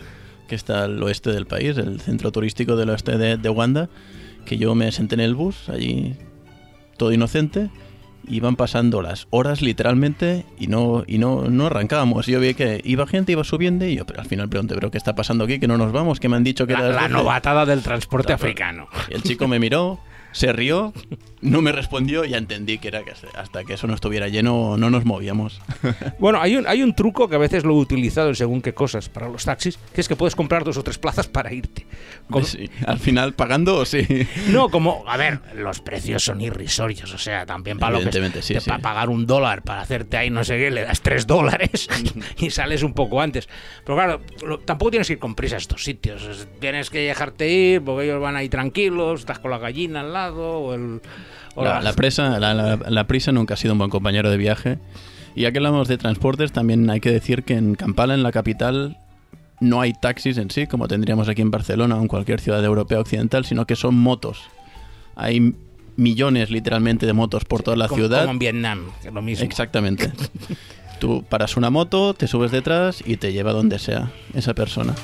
que 0.46 0.54
está 0.54 0.84
al 0.84 1.02
oeste 1.02 1.30
del 1.32 1.46
país, 1.46 1.76
el 1.78 2.00
centro 2.00 2.30
turístico 2.30 2.76
del 2.76 2.90
oeste 2.90 3.18
de, 3.18 3.36
de 3.36 3.48
Uganda, 3.48 3.88
que 4.44 4.56
yo 4.56 4.76
me 4.76 4.92
senté 4.92 5.16
en 5.16 5.20
el 5.20 5.34
bus, 5.34 5.68
allí 5.68 6.14
todo 6.96 7.12
inocente, 7.12 7.70
iban 8.30 8.56
pasando 8.56 9.02
las 9.02 9.26
horas 9.30 9.62
literalmente 9.62 10.44
y 10.58 10.66
no 10.68 11.04
y 11.06 11.18
no, 11.18 11.42
no 11.48 11.66
arrancábamos. 11.66 12.26
Yo 12.26 12.40
vi 12.40 12.54
que 12.54 12.80
iba 12.84 13.06
gente, 13.06 13.32
iba 13.32 13.44
subiendo 13.44 13.84
y 13.86 13.96
yo 13.96 14.06
pero 14.06 14.20
al 14.20 14.26
final 14.26 14.48
pregunté, 14.48 14.74
¿pero 14.74 14.90
qué 14.90 14.98
está 14.98 15.14
pasando 15.14 15.44
aquí? 15.44 15.58
Que 15.58 15.68
no 15.68 15.78
nos 15.78 15.92
vamos, 15.92 16.20
que 16.20 16.28
me 16.28 16.36
han 16.36 16.44
dicho 16.44 16.66
que 16.66 16.72
La, 16.74 16.78
era 16.80 16.88
la 16.90 17.02
12". 17.08 17.12
novatada 17.14 17.66
del 17.66 17.82
transporte 17.82 18.26
Claro. 18.28 18.42
africano. 18.42 18.88
Y 19.10 19.14
el 19.14 19.22
chico 19.22 19.48
me 19.48 19.58
miró, 19.58 19.98
se 20.38 20.52
rió, 20.52 20.92
no 21.40 21.62
me 21.62 21.72
respondió 21.72 22.24
y 22.24 22.30
ya 22.30 22.38
entendí 22.38 22.78
que 22.78 22.88
era 22.88 23.02
que 23.02 23.12
hasta 23.36 23.64
que 23.64 23.74
eso 23.74 23.86
no 23.88 23.94
estuviera 23.94 24.28
lleno 24.28 24.76
no 24.76 24.88
nos 24.90 25.04
movíamos. 25.04 25.60
Bueno, 26.18 26.40
hay 26.40 26.56
un, 26.56 26.66
hay 26.66 26.82
un 26.82 26.94
truco 26.94 27.28
que 27.28 27.34
a 27.36 27.38
veces 27.38 27.64
lo 27.64 27.74
he 27.74 27.76
utilizado 27.78 28.28
en 28.28 28.34
según 28.34 28.60
qué 28.62 28.72
cosas 28.74 29.08
para 29.08 29.28
los 29.28 29.44
taxis, 29.44 29.78
que 29.92 30.00
es 30.00 30.08
que 30.08 30.16
puedes 30.16 30.34
comprar 30.36 30.64
dos 30.64 30.76
o 30.76 30.82
tres 30.82 30.98
plazas 30.98 31.26
para 31.28 31.52
irte. 31.52 31.86
Como- 32.30 32.44
Sí, 32.44 32.70
al 32.86 32.98
final 32.98 33.34
pagando 33.34 33.84
sí. 33.84 34.06
no, 34.50 34.68
como, 34.68 35.04
a 35.06 35.16
ver, 35.16 35.40
los 35.56 35.80
precios 35.80 36.24
son 36.24 36.40
irrisorios, 36.40 37.12
o 37.12 37.18
sea, 37.18 37.46
también 37.46 37.78
para 37.78 37.98
lo 37.98 38.04
que 38.10 38.12
sí, 38.42 38.54
te- 38.54 38.60
sí. 38.60 38.68
para 38.68 38.80
pagar 38.80 39.08
un 39.08 39.26
dólar 39.26 39.62
para 39.62 39.80
hacerte 39.82 40.16
ahí 40.16 40.30
no 40.30 40.44
sé 40.44 40.56
qué, 40.58 40.70
le 40.70 40.82
das 40.84 41.00
tres 41.00 41.26
dólares 41.26 41.88
y 42.38 42.50
sales 42.50 42.82
un 42.82 42.92
poco 42.94 43.20
antes. 43.20 43.48
Pero 43.84 43.96
claro, 43.96 44.20
lo- 44.46 44.58
tampoco 44.60 44.90
tienes 44.92 45.06
que 45.08 45.14
ir 45.14 45.18
con 45.18 45.34
prisa 45.34 45.56
a 45.56 45.58
estos 45.58 45.82
sitios, 45.84 46.22
es- 46.24 46.48
tienes 46.60 46.90
que 46.90 47.00
dejarte 47.00 47.48
ir 47.48 47.82
porque 47.82 48.04
ellos 48.06 48.20
van 48.20 48.36
ahí 48.36 48.48
tranquilos, 48.48 49.20
estás 49.20 49.38
con 49.40 49.50
la 49.50 49.58
gallina 49.58 50.00
al 50.00 50.12
lado 50.12 50.27
o 50.36 50.74
el... 50.74 51.00
o 51.54 51.64
La, 51.64 51.74
la- 51.74 51.82
la 51.82 51.92
presa, 51.92 52.38
la, 52.38 52.54
la- 52.54 52.76
la 52.88 53.06
prisa 53.06 53.32
nunca 53.32 53.54
ha 53.54 53.56
sido 53.56 53.72
un 53.72 53.78
buen 53.78 53.90
compañero 53.90 54.30
de 54.30 54.36
viaje. 54.36 54.78
Y 55.34 55.42
ya 55.42 55.52
que 55.52 55.58
hablamos 55.58 55.86
de 55.88 55.98
transportes, 55.98 56.52
también 56.52 56.88
hay 56.90 57.00
que 57.00 57.10
decir 57.12 57.44
que 57.44 57.54
en 57.54 57.74
Kampala, 57.74 58.14
en 58.14 58.22
la 58.22 58.32
capital, 58.32 58.98
no 59.60 59.80
hay 59.80 59.92
taxis 59.92 60.36
en 60.38 60.50
sí, 60.50 60.66
como 60.66 60.88
tendríamos 60.88 61.28
aquí 61.28 61.42
en 61.42 61.50
Barcelona 61.50 61.96
o 61.96 62.00
en 62.00 62.08
cualquier 62.08 62.40
ciudad 62.40 62.64
europea 62.64 62.98
occidental, 63.00 63.44
sino 63.44 63.66
que 63.66 63.76
son 63.76 63.94
motos. 63.94 64.40
Hay 65.16 65.54
millones 65.96 66.50
literalmente 66.50 67.06
de 67.06 67.12
motos 67.12 67.44
por 67.44 67.62
toda 67.62 67.76
la 67.76 67.88
como, 67.88 67.98
ciudad. 68.02 68.20
como 68.20 68.32
en 68.32 68.38
Vietnam, 68.38 68.86
que 69.02 69.08
es 69.08 69.14
lo 69.14 69.22
mismo. 69.22 69.44
Exactamente. 69.44 70.10
Tú 71.00 71.24
paras 71.28 71.56
una 71.56 71.70
moto, 71.70 72.14
te 72.14 72.26
subes 72.26 72.50
detrás 72.50 73.02
y 73.06 73.16
te 73.18 73.32
lleva 73.32 73.52
donde 73.52 73.78
sea 73.78 74.10
esa 74.34 74.54
persona. 74.54 74.94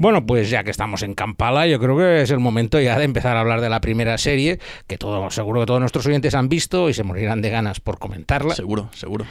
Bueno, 0.00 0.24
pues 0.24 0.48
ya 0.48 0.62
que 0.62 0.70
estamos 0.70 1.02
en 1.02 1.14
Kampala, 1.14 1.66
yo 1.66 1.80
creo 1.80 1.96
que 1.98 2.22
es 2.22 2.30
el 2.30 2.38
momento 2.38 2.80
ya 2.80 2.96
de 2.96 3.04
empezar 3.04 3.36
a 3.36 3.40
hablar 3.40 3.60
de 3.60 3.68
la 3.68 3.80
primera 3.80 4.16
serie, 4.16 4.60
que 4.86 4.96
todo, 4.96 5.28
seguro 5.32 5.58
que 5.60 5.66
todos 5.66 5.80
nuestros 5.80 6.06
oyentes 6.06 6.36
han 6.36 6.48
visto 6.48 6.88
y 6.88 6.94
se 6.94 7.02
morirán 7.02 7.42
de 7.42 7.50
ganas 7.50 7.80
por 7.80 7.98
comentarla. 7.98 8.54
Seguro, 8.54 8.90
seguro. 8.94 9.24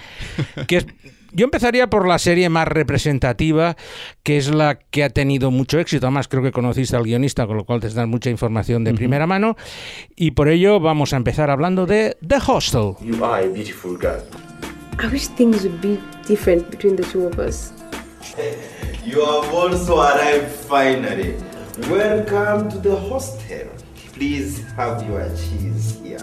Que 0.68 0.78
es- 0.78 0.88
yo 1.32 1.46
empezaría 1.46 1.90
por 1.90 2.06
la 2.06 2.20
serie 2.20 2.50
más 2.50 2.68
representativa, 2.68 3.78
que 4.24 4.36
es 4.38 4.50
la 4.54 4.76
que 4.78 5.06
ha 5.06 5.10
tenido 5.10 5.52
mucho 5.52 5.80
éxito. 5.80 6.06
Además, 6.08 6.28
creo 6.28 6.44
que 6.44 6.52
conociste 6.52 6.98
al 6.98 7.04
guionista, 7.04 7.48
con 7.48 7.56
lo 7.56 7.64
cual 7.64 7.80
te 7.80 7.90
dan 7.90 8.10
mucha 8.10 8.30
información 8.30 8.84
de 8.84 8.94
primera 8.94 9.26
mano. 9.26 9.56
Y 10.18 10.32
por 10.32 10.50
ello 10.50 10.82
vamos 10.82 11.14
a 11.14 11.18
empezar 11.18 11.50
hablando 11.50 11.86
de 11.86 12.18
The 12.28 12.38
Hostel. 12.46 12.94
You 13.02 13.24
are 13.24 13.46
a 13.46 13.50
beautiful 13.50 13.98
girl. 13.98 14.22
I 15.02 15.08
wish 15.14 15.30
things 15.36 15.64
would 15.64 15.80
be 15.82 15.98
different 16.28 16.70
between 16.70 16.98
the 16.98 17.04
two 17.04 17.26
of 17.28 17.38
us. 17.40 17.72
You 19.08 19.22
have 19.22 19.54
also 19.54 20.02
arrived 20.02 20.52
finally. 20.68 21.36
Welcome 21.90 22.68
to 22.72 22.78
the 22.78 22.94
hostel. 23.10 23.70
Please 24.12 24.62
have 24.76 25.02
your 25.08 25.26
cheese 25.30 25.98
here. 26.04 26.20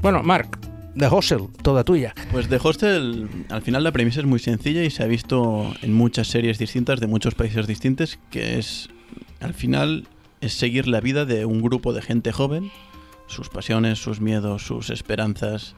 Bueno, 0.00 0.22
Mark, 0.22 0.58
The 0.96 1.08
Hostel, 1.08 1.50
toda 1.62 1.84
tuya. 1.84 2.14
Pues 2.30 2.48
The 2.48 2.58
Hostel, 2.62 3.28
al 3.50 3.60
final 3.60 3.84
la 3.84 3.92
premisa 3.92 4.20
es 4.20 4.26
muy 4.26 4.38
sencilla 4.38 4.82
y 4.82 4.88
se 4.88 5.02
ha 5.02 5.06
visto 5.06 5.74
en 5.82 5.92
muchas 5.92 6.28
series 6.28 6.58
distintas 6.58 7.00
de 7.00 7.06
muchos 7.06 7.34
países 7.34 7.66
distintos, 7.66 8.18
que 8.30 8.58
es, 8.58 8.88
al 9.40 9.52
final, 9.52 10.08
es 10.40 10.54
seguir 10.54 10.88
la 10.88 11.02
vida 11.02 11.26
de 11.26 11.44
un 11.44 11.60
grupo 11.60 11.92
de 11.92 12.00
gente 12.00 12.32
joven, 12.32 12.70
sus 13.26 13.50
pasiones, 13.50 13.98
sus 13.98 14.22
miedos, 14.22 14.62
sus 14.62 14.88
esperanzas, 14.88 15.74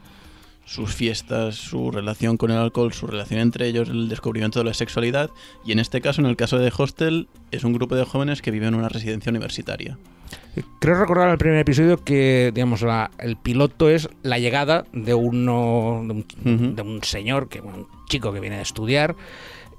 sus 0.65 0.93
fiestas, 0.93 1.55
su 1.55 1.91
relación 1.91 2.37
con 2.37 2.51
el 2.51 2.57
alcohol, 2.57 2.91
su 2.91 3.07
relación 3.07 3.39
entre 3.39 3.67
ellos, 3.67 3.87
el 3.89 4.09
descubrimiento 4.09 4.59
de 4.59 4.65
la 4.65 4.73
sexualidad. 4.73 5.29
Y 5.65 5.71
en 5.71 5.79
este 5.79 6.01
caso, 6.01 6.21
en 6.21 6.27
el 6.27 6.35
caso 6.35 6.57
de 6.57 6.71
Hostel, 6.75 7.27
es 7.51 7.63
un 7.63 7.73
grupo 7.73 7.95
de 7.95 8.03
jóvenes 8.03 8.41
que 8.41 8.51
viven 8.51 8.69
en 8.69 8.75
una 8.75 8.89
residencia 8.89 9.29
universitaria. 9.29 9.97
Creo 10.79 10.95
recordar 10.95 11.29
el 11.29 11.37
primer 11.37 11.59
episodio 11.59 12.03
que, 12.03 12.51
digamos, 12.53 12.81
la- 12.81 13.11
el 13.19 13.35
piloto 13.37 13.89
es 13.89 14.09
la 14.23 14.39
llegada 14.39 14.85
de 14.93 15.13
uno, 15.13 16.01
de 16.05 16.13
un, 16.13 16.25
Ujú. 16.55 16.75
de 16.75 16.81
un 16.81 17.03
señor, 17.03 17.47
que 17.49 17.61
un 17.61 17.87
chico 18.09 18.33
que 18.33 18.39
viene 18.39 18.55
a 18.57 18.61
estudiar. 18.61 19.15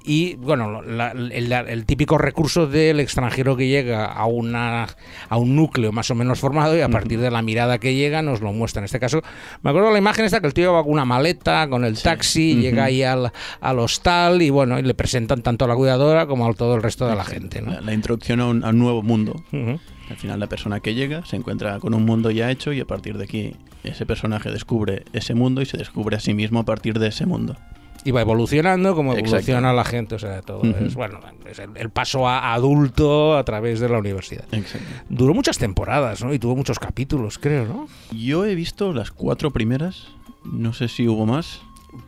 Y 0.09 0.37
bueno, 0.37 0.83
la- 0.83 1.11
el, 1.11 1.53
el 1.53 1.85
típico 1.85 2.17
recurso 2.17 2.67
del 2.69 3.01
extranjero 3.01 3.57
que 3.57 3.67
llega 3.67 4.05
a, 4.07 4.27
una, 4.27 4.87
a 5.29 5.37
un 5.37 5.57
núcleo 5.57 5.91
más 5.91 6.11
o 6.11 6.15
menos 6.15 6.39
formado 6.39 6.77
y 6.77 6.81
a 6.81 6.89
partir 6.89 7.19
de 7.21 7.31
la 7.31 7.43
mirada 7.43 7.79
que 7.79 7.95
llega 7.95 8.23
nos 8.23 8.41
lo 8.41 8.53
muestra. 8.53 8.81
En 8.81 8.85
este 8.85 9.01
caso, 9.01 9.21
me 9.63 9.71
acuerdo 9.71 9.89
de 9.89 9.95
la 9.95 9.99
imagen 9.99 10.25
esta 10.25 10.41
que 10.41 10.47
el 10.47 10.55
tío 10.55 10.73
va 10.73 10.83
con 10.85 10.93
una 10.93 11.05
maleta, 11.05 11.69
con 11.69 11.85
el 11.85 11.99
taxi, 12.01 12.55
llega 12.61 12.85
ahí 12.85 13.03
al, 13.03 13.33
al 13.61 13.79
hostal 13.81 14.43
y 14.43 14.51
bueno, 14.51 14.79
y 14.79 14.83
le 14.83 14.95
presentan 14.95 15.43
tanto 15.43 15.65
a 15.65 15.69
la 15.69 15.75
cuidadora 15.75 16.27
como 16.27 16.47
a 16.47 16.55
todo 16.55 16.77
el 16.77 16.83
resto 16.83 17.07
de 17.09 17.17
la 17.17 17.25
gente. 17.25 17.61
¿no? 17.61 17.73
La, 17.73 17.81
la 17.81 17.93
introducción 17.93 18.41
a 18.41 18.47
un, 18.47 18.65
a 18.65 18.69
un 18.71 18.79
nuevo 18.79 19.03
mundo. 19.03 19.43
Al 20.09 20.17
final 20.17 20.39
la 20.39 20.47
persona 20.47 20.79
que 20.79 20.95
llega 20.95 21.25
se 21.27 21.35
encuentra 21.35 21.81
con 21.81 21.93
un 21.93 22.05
mundo 22.05 22.31
ya 22.31 22.49
hecho 22.53 22.73
y 22.73 22.79
a 22.81 22.85
partir 22.87 23.19
de 23.19 23.25
aquí 23.25 23.57
ese 23.83 24.07
personaje 24.07 24.51
descubre 24.53 25.03
ese 25.13 25.35
mundo 25.35 25.63
y 25.63 25.67
se 25.67 25.77
descubre 25.79 26.17
a 26.17 26.21
sí 26.21 26.33
mismo 26.33 26.61
a 26.61 26.65
partir 26.65 26.99
de 27.01 27.09
ese 27.09 27.27
mundo. 27.27 27.57
Y 28.07 28.13
va 28.13 28.21
evolucionando 28.21 28.95
como 28.95 29.13
Exacto. 29.13 29.31
evoluciona 29.31 29.73
la 29.73 29.85
gente, 29.85 30.15
o 30.15 30.19
sea, 30.19 30.41
todo 30.43 30.61
Ujú. 30.61 30.85
es 30.85 30.95
bueno, 30.95 31.21
es 31.51 31.59
el, 31.59 31.71
el 31.77 31.91
paso 31.91 32.29
a 32.29 32.55
adulto 32.55 33.37
a 33.37 33.45
través 33.45 33.81
de 33.81 33.89
la 33.89 33.99
universidad. 33.99 34.45
Exacto. 34.53 34.87
Duró 35.09 35.35
muchas 35.35 35.59
temporadas, 35.59 36.23
¿no? 36.25 36.33
Y 36.33 36.39
tuvo 36.39 36.55
muchos 36.57 36.79
capítulos, 36.79 37.39
creo, 37.39 37.67
¿no? 37.67 37.89
Yo 38.13 38.45
he 38.47 38.55
visto 38.55 38.93
las 38.93 39.11
cuatro 39.11 39.51
primeras, 39.51 40.07
no 40.45 40.73
sé 40.73 40.89
si 40.89 41.09
hubo 41.09 41.27
más. 41.27 41.61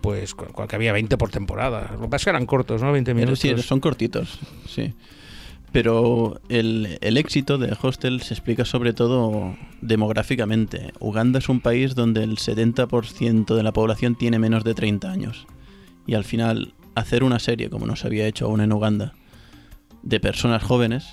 Pues 0.03 0.35
que 0.35 0.77
había 0.77 0.93
20 0.93 1.17
por 1.17 1.31
temporada. 1.31 1.91
Lo 1.95 2.03
que 2.03 2.09
pasa 2.09 2.17
es 2.17 2.25
que 2.25 2.31
eran 2.31 2.45
cortos, 2.47 2.83
¿no? 2.83 2.93
20 2.93 3.11
Pero 3.15 3.17
minutos. 3.27 3.39
sí, 3.41 3.55
son 3.63 3.81
cortitos, 3.81 4.39
sí. 4.67 4.93
Pero 5.73 6.41
el, 6.49 6.99
el 7.01 7.17
éxito 7.17 7.59
de 7.59 7.77
Hostel 7.81 8.23
se 8.23 8.35
explica 8.35 8.65
sobre 8.65 8.93
todo 8.93 9.55
demográficamente. 9.83 10.93
Uganda 11.01 11.39
es 11.41 11.49
un 11.49 11.61
país 11.61 11.95
donde 11.95 12.23
el 12.23 12.37
70% 12.39 13.55
de 13.55 13.63
la 13.63 13.73
población 13.73 14.15
tiene 14.15 14.39
menos 14.39 14.65
de 14.65 14.75
30 14.75 15.11
años. 15.11 15.47
Y 16.09 16.15
al 16.15 16.25
final, 16.25 16.73
hacer 16.95 17.23
una 17.23 17.39
serie, 17.39 17.69
como 17.69 17.87
no 17.87 17.95
se 17.95 18.07
había 18.07 18.27
hecho 18.27 18.47
aún 18.47 18.63
en 18.63 18.73
Uganda, 18.73 19.13
de 20.03 20.19
personas 20.19 20.63
jóvenes, 20.63 21.07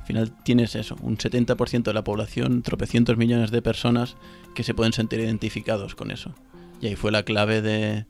al 0.00 0.06
final 0.06 0.32
tienes 0.42 0.74
eso, 0.74 0.96
un 1.00 1.16
70% 1.16 1.84
de 1.84 1.94
la 1.94 2.02
población, 2.02 2.62
tropecientos 2.62 3.16
millones 3.16 3.52
de 3.52 3.62
personas 3.62 4.16
que 4.56 4.64
se 4.64 4.74
pueden 4.74 4.92
sentir 4.92 5.20
identificados 5.20 5.94
con 5.94 6.10
eso. 6.10 6.34
Y 6.80 6.88
ahí 6.88 6.96
fue 6.96 7.12
la 7.12 7.22
clave 7.22 7.62
de, 7.62 8.04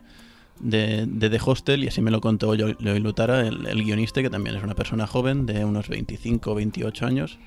de, 0.59 1.05
de 1.07 1.31
The 1.31 1.41
Hostel 1.45 1.85
y 1.85 1.89
así 1.89 2.01
me 2.01 2.11
lo 2.11 2.23
contó 2.23 2.49
Joey 2.49 3.01
Lutara, 3.01 3.47
el, 3.47 3.67
el 3.67 3.85
guionista, 3.85 4.23
que 4.23 4.31
también 4.31 4.57
es 4.57 4.65
una 4.65 4.75
persona 4.75 5.07
joven 5.07 5.45
de 5.45 5.67
unos 5.67 5.89
25 5.89 6.51
o 6.51 6.55
28 6.55 7.05
años. 7.05 7.39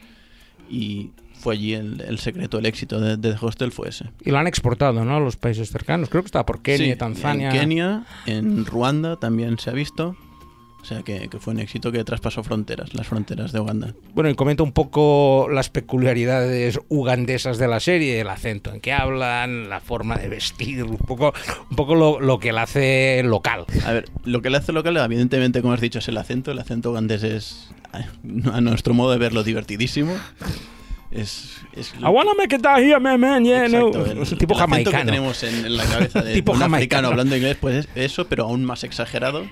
Y 0.69 1.11
fue 1.39 1.55
allí 1.55 1.73
el, 1.73 2.01
el 2.01 2.19
secreto, 2.19 2.59
el 2.59 2.65
éxito 2.65 2.99
de, 2.99 3.17
de 3.17 3.33
The 3.33 3.45
Hostel 3.45 3.71
fue 3.71 3.89
ese. 3.89 4.05
Y 4.23 4.31
lo 4.31 4.37
han 4.37 4.47
exportado, 4.47 5.03
¿no? 5.05 5.15
A 5.15 5.19
los 5.19 5.37
países 5.37 5.71
cercanos. 5.71 6.09
Creo 6.09 6.21
que 6.21 6.27
estaba 6.27 6.45
por 6.45 6.61
Kenia, 6.61 6.93
Sí, 6.93 6.99
Tanzania. 6.99 7.49
En 7.49 7.59
Kenia, 7.59 8.05
en 8.25 8.65
Ruanda 8.65 9.15
también 9.17 9.57
se 9.57 9.69
ha 9.69 9.73
visto. 9.73 10.15
O 10.81 10.85
sea 10.85 11.03
que, 11.03 11.27
que 11.27 11.39
fue 11.39 11.53
un 11.53 11.59
éxito 11.59 11.91
que 11.91 12.01
traspasó 12.05 12.41
fronteras, 12.41 12.93
las 12.93 13.05
fronteras 13.05 13.51
de 13.51 13.59
Uganda. 13.59 13.93
Bueno, 14.13 14.29
y 14.29 14.35
comenta 14.35 14.63
un 14.63 14.71
poco 14.71 15.47
las 15.51 15.69
peculiaridades 15.69 16.79
ugandesas 16.87 17.57
de 17.57 17.67
la 17.67 17.81
serie, 17.81 18.21
el 18.21 18.29
acento 18.29 18.73
en 18.73 18.79
que 18.79 18.93
hablan, 18.93 19.69
la 19.69 19.81
forma 19.81 20.15
de 20.15 20.29
vestir, 20.29 20.85
un 20.85 20.97
poco, 20.97 21.33
un 21.69 21.75
poco 21.75 21.95
lo, 21.95 22.21
lo 22.21 22.39
que 22.39 22.53
la 22.53 22.61
hace 22.63 23.21
local. 23.25 23.65
A 23.85 23.91
ver, 23.91 24.05
lo 24.23 24.41
que 24.41 24.49
le 24.49 24.57
hace 24.57 24.71
local, 24.71 24.95
evidentemente, 24.95 25.61
como 25.61 25.73
has 25.73 25.81
dicho, 25.81 25.99
es 25.99 26.07
el 26.07 26.17
acento. 26.17 26.51
El 26.51 26.59
acento 26.59 26.91
ugandés 26.91 27.23
es, 27.23 27.69
a 28.53 28.61
nuestro 28.61 28.93
modo 28.93 29.11
de 29.11 29.17
verlo, 29.17 29.43
divertidísimo. 29.43 30.13
Es, 31.11 31.57
es 31.73 31.93
I 31.99 32.03
wanna 32.03 32.33
make 32.37 32.55
it 32.55 32.61
down 32.61 32.77
here, 32.83 32.99
man, 32.99 33.19
man, 33.19 33.43
yeah, 33.43 33.67
no. 33.67 33.87
Exacto, 33.87 34.05
el- 34.11 34.17
Es 34.19 34.31
un 34.31 34.37
tipo 34.37 34.53
el 34.53 34.59
acento 34.61 34.91
que 34.91 34.97
jamaicano. 34.97 35.05
tenemos 35.05 35.43
en, 35.43 35.65
en 35.65 35.77
la 35.77 35.83
cabeza 35.85 36.21
de 36.23 36.33
Tipo 36.33 36.51
un 36.51 36.59
jamaicano. 36.59 36.75
africano 36.77 37.07
hablando 37.07 37.35
inglés, 37.35 37.57
pues 37.59 37.75
es 37.75 37.89
eso, 37.95 38.27
pero 38.27 38.43
aún 38.43 38.63
más 38.63 38.83
exagerado. 38.83 39.45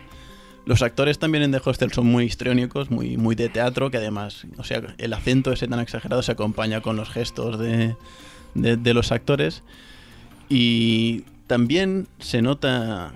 Los 0.66 0.82
actores 0.82 1.18
también 1.18 1.44
en 1.46 1.52
The 1.52 1.62
Hostel 1.64 1.94
son 1.94 2.08
muy 2.08 2.26
histriónicos, 2.26 2.92
muy, 2.92 3.16
muy 3.18 3.36
de 3.36 3.48
teatro, 3.50 3.90
que 3.90 3.98
además, 3.98 4.46
o 4.58 4.64
sea, 4.66 4.82
el 4.98 5.14
acento 5.14 5.52
ese 5.54 5.68
tan 5.68 5.80
exagerado 5.80 6.22
se 6.22 6.34
acompaña 6.34 6.82
con 6.82 6.96
los 6.98 7.10
gestos 7.10 7.58
de, 7.58 7.96
de, 8.54 8.76
de 8.76 8.94
los 8.94 9.12
actores. 9.14 9.64
Y 10.50 11.24
también 11.48 12.08
se 12.20 12.42
nota. 12.42 13.14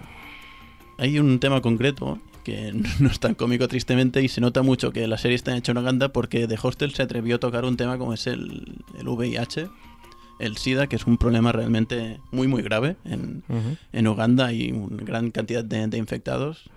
Hay 0.97 1.19
un 1.19 1.39
tema 1.39 1.61
concreto 1.61 2.19
que 2.43 2.73
no 2.99 3.09
es 3.09 3.19
tan 3.19 3.35
cómico 3.35 3.67
tristemente 3.67 4.21
y 4.21 4.27
se 4.27 4.41
nota 4.41 4.61
mucho 4.61 4.91
que 4.91 5.07
la 5.07 5.17
serie 5.17 5.35
está 5.35 5.55
hecha 5.55 5.71
en 5.71 5.77
Uganda 5.77 6.09
porque 6.13 6.47
The 6.47 6.57
Hostel 6.61 6.93
se 6.93 7.03
atrevió 7.03 7.35
a 7.35 7.39
tocar 7.39 7.65
un 7.65 7.77
tema 7.77 7.97
como 7.97 8.13
es 8.13 8.27
el, 8.27 8.77
el 8.99 9.07
VIH, 9.07 9.69
el 10.39 10.57
SIDA, 10.57 10.87
que 10.87 10.95
es 10.95 11.05
un 11.05 11.17
problema 11.17 11.51
realmente 11.51 12.19
muy 12.31 12.47
muy 12.47 12.63
grave. 12.63 12.95
En, 13.05 13.43
en 13.93 14.07
Uganda 14.07 14.47
hay 14.47 14.71
una 14.71 15.03
gran 15.03 15.31
cantidad 15.31 15.63
de, 15.63 15.87
de 15.87 15.97
infectados, 15.97 16.69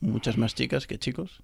muchas 0.00 0.36
más 0.36 0.54
chicas 0.54 0.86
que 0.86 0.98
chicos. 0.98 1.42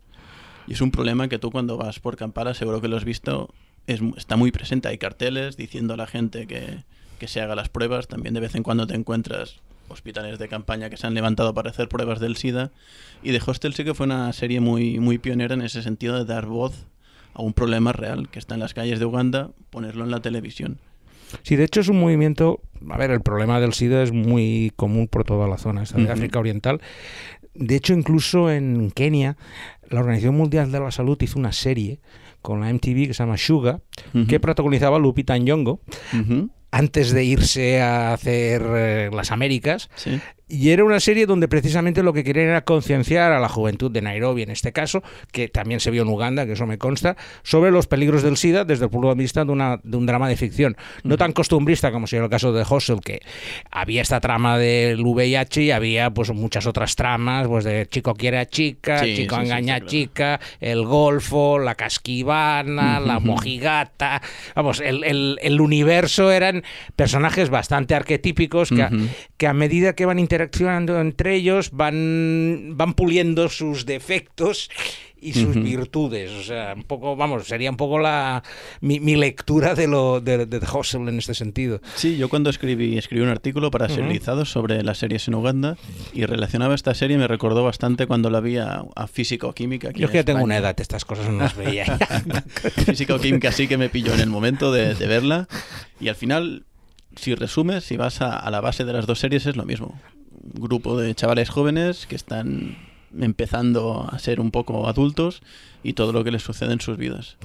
Y 0.67 0.75
es 0.75 0.81
un 0.81 0.91
problema 0.91 1.29
que 1.29 1.39
tú 1.39 1.51
cuando 1.51 1.77
vas 1.77 2.01
por 2.01 2.17
Kampala, 2.17 2.55
seguro 2.55 2.81
que 2.81 2.89
lo 2.89 2.97
has 2.97 3.05
visto, 3.05 3.55
es, 3.87 4.01
está 4.17 4.37
muy 4.37 4.53
presente. 4.53 4.89
Hay 4.89 4.99
carteles 4.99 5.57
diciendo 5.57 5.95
a 5.95 5.97
la 5.97 6.07
gente 6.07 6.47
que, 6.47 6.85
que 7.19 7.29
se 7.29 7.41
haga 7.41 7.55
las 7.55 7.69
pruebas. 7.69 8.09
También 8.09 8.35
de 8.35 8.41
vez 8.41 8.55
en 8.55 8.63
cuando 8.63 8.87
te 8.87 8.95
encuentras 8.95 9.61
hospitales 9.91 10.39
de 10.39 10.49
campaña 10.49 10.89
que 10.91 10.97
se 10.97 11.07
han 11.07 11.15
levantado 11.15 11.55
para 11.55 11.71
hacer 11.71 11.89
pruebas 11.89 12.21
del 12.21 12.37
SIDA. 12.37 12.73
Y 13.23 13.33
The 13.33 13.41
Hostel 13.47 13.75
sí 13.75 13.85
que 13.85 13.95
fue 13.95 14.07
una 14.07 14.33
serie 14.33 14.61
muy, 14.61 14.99
muy 14.99 15.19
pionera 15.19 15.55
en 15.55 15.63
ese 15.63 15.83
sentido 15.83 16.17
de 16.17 16.25
dar 16.25 16.47
voz 16.47 16.87
a 17.35 17.43
un 17.43 17.53
problema 17.53 17.93
real 17.93 18.29
que 18.29 18.39
está 18.39 18.55
en 18.55 18.61
las 18.61 18.75
calles 18.75 18.99
de 18.99 19.05
Uganda, 19.05 19.51
ponerlo 19.71 20.05
en 20.05 20.11
la 20.11 20.21
televisión. 20.21 20.79
Sí, 21.43 21.57
de 21.57 21.65
hecho 21.65 21.81
es 21.81 21.89
un 21.89 22.01
movimiento, 22.01 22.61
a 22.89 22.99
ver, 22.99 23.11
el 23.11 23.21
problema 23.21 23.61
del 23.61 23.73
SIDA 23.73 24.03
es 24.03 24.13
muy 24.13 24.73
común 24.77 25.07
por 25.07 25.25
toda 25.25 25.47
la 25.47 25.59
zona 25.59 25.83
esta 25.83 25.99
de. 25.99 26.11
África 26.11 26.39
Oriental. 26.41 26.81
De 27.55 27.77
hecho, 27.77 27.93
incluso 27.93 28.51
en 28.51 28.91
Kenia, 28.91 29.37
la 29.89 30.01
Organización 30.01 30.37
Mundial 30.37 30.73
de 30.73 30.81
la 30.81 30.91
Salud 30.91 31.19
hizo 31.21 31.39
una 31.39 31.53
serie 31.53 32.01
con 32.43 32.61
la 32.61 32.73
MTV 32.73 33.09
que 33.09 33.15
se 33.15 33.23
llama 33.23 33.37
Suga, 33.37 33.81
que 34.29 34.41
protagonizaba 34.41 34.99
Lupita 34.99 35.37
Nyong'o. 35.37 35.81
Antes 36.71 37.13
de 37.13 37.25
irse 37.25 37.81
a 37.81 38.13
hacer 38.13 38.63
eh, 38.75 39.11
las 39.13 39.31
Américas. 39.31 39.91
Y 40.51 40.71
era 40.71 40.83
una 40.85 40.99
serie 41.01 41.27
donde 41.27 41.47
precisamente 41.49 42.03
lo 42.03 42.13
que 42.13 42.25
querían 42.25 42.49
era 42.49 42.63
concienciar 42.65 43.31
a 43.33 43.39
la 43.39 43.49
juventud 43.49 43.91
de 43.91 44.03
Nairobi, 44.03 44.43
en 44.43 44.51
este 44.51 44.73
caso, 44.73 45.03
que 45.33 45.49
también 45.49 45.79
se 45.81 45.91
vio 45.93 46.03
en 46.03 46.09
Uganda, 46.09 46.45
que 46.45 46.53
eso 46.53 46.67
me 46.67 46.77
consta, 46.77 47.17
sobre 47.45 47.71
los 47.71 47.87
peligros 47.87 48.23
del 48.23 48.37
SIDA 48.37 48.65
desde 48.65 48.85
el 48.87 48.91
punto 48.91 49.09
de 49.09 49.15
vista 49.15 49.45
de, 49.45 49.53
una, 49.53 49.79
de 49.83 49.97
un 49.97 50.07
drama 50.07 50.29
de 50.29 50.37
ficción. 50.37 50.77
No 51.05 51.17
tan 51.17 51.33
costumbrista 51.33 51.93
como 51.93 52.07
sería 52.09 52.25
el 52.25 52.31
caso 52.31 52.53
de 52.53 52.65
Hostel, 52.69 53.01
que 53.01 53.21
había 53.71 54.03
esta 54.03 54.21
trama 54.21 54.59
del 54.59 55.01
VIH 55.01 55.63
y 55.63 55.71
había 55.71 56.11
pues 56.11 56.33
muchas 56.33 56.67
otras 56.67 56.97
tramas, 56.97 57.47
pues 57.47 57.65
de 57.65 57.87
chico 57.89 58.15
quiere 58.15 58.39
a 58.39 58.47
chica, 58.47 58.99
Sí, 59.05 59.15
chico 59.15 59.37
sí, 59.37 59.41
sí, 59.43 59.47
engaña 59.47 59.75
a 59.75 59.79
claro. 59.79 59.91
chica, 59.91 60.41
el 60.61 60.85
golfo, 60.85 61.59
la 61.61 61.77
casquivana, 62.25 63.01
la 63.01 63.19
mojigata. 63.21 64.21
Vamos, 64.55 64.81
el, 64.81 65.05
el- 65.05 65.39
el 65.43 65.61
universo 65.61 66.31
eran 66.33 66.63
personajes 66.97 67.51
bastante 67.51 67.95
arquetípicos 67.95 68.71
que, 68.71 68.83
a- 68.83 68.91
que 69.37 69.47
a 69.47 69.53
medida 69.55 69.95
que 69.95 70.07
van 70.07 70.19
interaccionando 70.41 70.99
entre 71.01 71.35
ellos 71.35 71.71
van, 71.73 72.73
van 72.77 72.95
puliendo 72.95 73.49
sus 73.49 73.85
defectos 73.85 74.71
y 75.23 75.35
sus 75.35 75.55
Ujú. 75.55 75.61
virtudes. 75.63 76.31
O 76.33 76.43
sea, 76.43 76.73
un 76.75 76.85
poco, 76.85 77.15
vamos, 77.15 77.47
sería 77.47 77.71
un 77.71 77.77
poco 77.77 77.99
la 77.99 78.43
mi, 78.81 79.01
mi 79.01 79.17
lectura 79.17 79.75
de 79.75 79.87
lo 79.87 80.23
de, 80.23 80.47
de 80.47 80.59
Hustle 80.59 81.11
en 81.11 81.19
este 81.19 81.35
sentido. 81.35 81.83
Sí, 81.95 82.17
yo 82.17 82.31
cuando 82.31 82.49
escribí, 82.49 82.97
escribí 82.97 83.23
un 83.23 83.29
artículo 83.29 83.71
para. 83.71 83.91
Serializados 83.91 84.51
sobre 84.51 84.83
las 84.83 84.99
series 84.99 85.27
en 85.29 85.35
Uganda 85.35 85.77
y 86.15 86.25
relacionaba 86.25 86.75
esta 86.75 86.95
serie 86.95 87.19
me 87.19 87.27
recordó 87.27 87.65
bastante 87.65 88.07
cuando 88.07 88.31
la 88.31 88.41
vi 88.41 88.57
a, 88.57 88.83
a 88.95 89.07
Física 89.09 89.47
o 89.49 89.53
Química. 89.53 89.89
aquí 89.91 90.01
Yo 90.01 90.07
es 90.07 90.13
que 90.13 90.19
ya 90.19 90.25
tengo 90.25 90.43
una 90.45 90.57
edad, 90.57 90.79
estas 90.81 91.05
cosas 91.05 91.27
no 91.29 91.39
las 91.39 91.57
veía. 91.57 91.85
ya. 91.99 92.43
Física 92.85 93.15
o 93.15 93.19
Química 93.19 93.53
sí 93.53 93.67
que 93.69 93.77
me 93.77 93.89
pilló 93.91 94.15
en 94.15 94.21
el 94.21 94.31
momento 94.31 94.73
de, 94.73 94.95
de 94.95 95.07
verla 95.07 95.49
y 96.01 96.09
al 96.09 96.15
final, 96.15 96.65
si 97.17 97.35
resumes, 97.35 97.85
si 97.85 97.97
vas 97.97 98.23
a, 98.23 98.39
a 98.39 98.51
la 98.51 98.61
base 98.61 98.85
de 98.85 98.93
las 98.93 99.07
dos 99.07 99.19
series 99.19 99.45
es 99.47 99.57
lo 99.57 99.65
mismo. 99.65 100.01
Grupo 100.55 100.99
de 100.99 101.15
chavales 101.15 101.51
jóvenes 101.51 102.07
que 102.07 102.17
están 102.17 102.77
empezando 103.19 104.09
a 104.11 104.19
ser 104.19 104.41
un 104.41 104.51
poco 104.51 104.89
adultos 104.89 105.43
y 105.83 105.95
todo 105.95 106.13
lo 106.13 106.25
que 106.25 106.31
les 106.31 106.43
sucede 106.43 106.73
en 106.73 106.81
sus 106.81 106.97
vidas. 106.97 107.37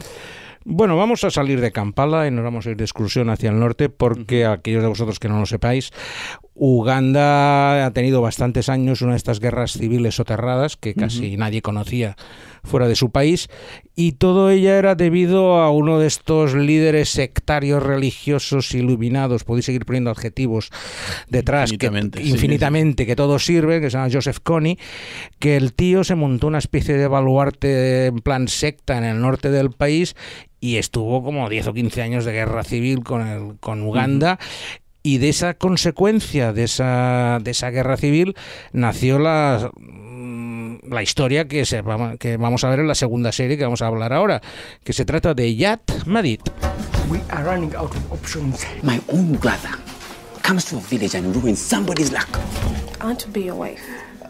Bueno, 0.64 0.98
vamos 0.98 1.24
a 1.24 1.30
salir 1.30 1.62
de 1.62 1.72
Kampala 1.72 2.28
y 2.28 2.32
nos 2.32 2.44
vamos 2.44 2.66
a 2.66 2.72
ir 2.72 2.78
de 2.78 2.84
excursión 2.84 3.30
hacia 3.30 3.52
el 3.52 3.60
norte 3.60 3.88
porque 3.90 4.46
aquellos 4.46 4.82
de 4.82 4.90
vosotros 4.90 5.20
que 5.20 5.30
no 5.30 5.40
lo 5.40 5.46
sepáis, 5.46 5.92
Uganda 6.58 7.86
ha 7.86 7.92
tenido 7.92 8.22
bastantes 8.22 8.70
años 8.70 9.02
una 9.02 9.12
de 9.12 9.18
estas 9.18 9.42
guerras 9.42 9.74
civiles 9.74 10.16
soterradas 10.16 10.78
que 10.78 10.96
casi 10.96 11.36
nadie 11.36 11.62
conocía 11.62 12.16
fuera 12.64 12.88
de 12.88 12.96
su 12.96 13.12
país 13.12 13.50
y 13.94 14.14
todo 14.14 14.50
ella 14.50 14.78
era 14.78 14.96
debido 14.96 15.58
a 15.58 15.70
uno 15.70 16.00
de 16.00 16.08
estos 16.08 16.54
líderes 16.56 17.10
sectarios 17.10 17.84
religiosos 17.84 18.74
iluminados, 18.74 19.44
podéis 19.44 19.66
seguir 19.66 19.86
poniendo 19.86 20.12
adjetivos 20.12 20.72
detrás, 21.28 21.74
Infinitamente, 21.74 22.20
que, 22.20 22.26
sí, 22.26 22.32
infinitamente, 22.32 23.06
que 23.06 23.16
todo 23.18 23.38
sirve, 23.38 23.82
que 23.82 23.90
se 23.90 23.98
llama 23.98 24.10
Joseph 24.12 24.40
Kony, 24.42 24.78
que 25.40 25.58
el 25.58 25.74
tío 25.74 26.06
se 26.06 26.16
montó 26.16 26.48
una 26.48 26.60
especie 26.60 26.96
de 26.96 27.08
baluarte 27.08 28.08
en 28.08 28.20
plan 28.20 28.48
secta 28.48 28.98
en 28.98 29.04
el 29.04 29.20
norte 29.20 29.52
del 29.52 29.72
país 29.72 30.16
y 30.62 30.78
estuvo 30.78 31.22
como 31.22 31.50
10 31.50 31.68
o 31.68 31.74
15 31.74 32.02
años 32.02 32.26
de 32.26 32.32
guerra 32.32 32.64
civil 32.64 33.04
con, 33.04 33.28
el, 33.28 33.58
con 33.60 33.84
Uganda 33.84 34.40
y 35.06 35.20
de 35.20 35.30
esa 35.30 35.54
consecuencia 35.54 36.52
de 36.52 36.64
esa, 36.64 37.38
de 37.40 37.52
esa 37.52 37.70
guerra 37.70 37.96
civil 37.96 38.34
nació 38.74 39.20
la, 39.20 39.70
mm, 39.80 40.78
la 40.90 41.04
historia 41.04 41.48
que, 41.48 41.64
se, 41.66 41.82
vamos- 41.82 42.18
que 42.18 42.38
vamos 42.38 42.64
a 42.64 42.70
ver 42.70 42.80
en 42.80 42.88
la 42.88 42.96
segunda 42.96 43.32
serie 43.32 43.56
que 43.56 43.64
vamos 43.66 43.84
a 43.84 43.88
hablar 43.88 44.14
ahora, 44.14 44.42
que 44.84 44.94
se 44.94 45.06
trata 45.06 45.36
de 45.36 45.56
Yat 45.56 46.06
Madid. 46.08 46.40
We 47.10 47.22
are 47.30 47.44
running 47.44 47.76
out 47.76 47.92
of 47.92 48.12
options. 48.12 48.66
My 48.82 49.00
own 49.14 49.34
brother 49.34 49.70
comes 50.42 50.66
to 50.66 50.78
a 50.78 50.82
village 50.90 51.16
and 51.16 51.36
ruins 51.36 51.60
somebody's 51.60 52.12
luck. 52.12 52.28
I 53.00 53.06
want 53.06 53.20
to 53.24 53.30
be 53.32 53.42
your 53.46 53.56
wife. 53.60 53.82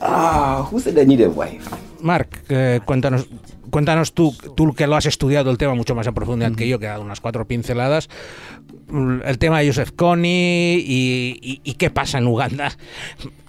Ah, 0.02 0.68
who 0.70 0.82
said 0.82 0.98
I 0.98 1.06
need 1.06 1.22
a 1.22 1.30
wife? 1.30 1.64
Marc, 2.02 2.44
eh, 2.50 2.82
cuéntanos, 2.86 3.28
cuéntanos 3.70 4.14
tú, 4.14 4.36
tú 4.58 4.74
que 4.74 4.88
lo 4.88 4.98
has 4.98 5.06
estudiado 5.06 5.50
el 5.52 5.58
tema 5.58 5.74
mucho 5.74 5.96
más 5.96 6.06
en 6.06 6.14
profundidad 6.14 6.52
que 6.54 6.68
yo, 6.68 6.80
que 6.80 6.86
he 6.86 6.90
dado 6.90 7.02
unas 7.02 7.22
cuatro 7.22 7.48
pinceladas, 7.48 8.10
mm, 8.10 8.65
el 8.90 9.38
tema 9.38 9.60
de 9.60 9.68
Joseph 9.68 9.92
Kony 9.96 10.26
y, 10.26 11.40
y- 11.42 11.62
y 11.64 11.74
qué 11.74 11.90
pasa 11.90 12.18
en 12.20 12.28
Uganda 12.28 12.76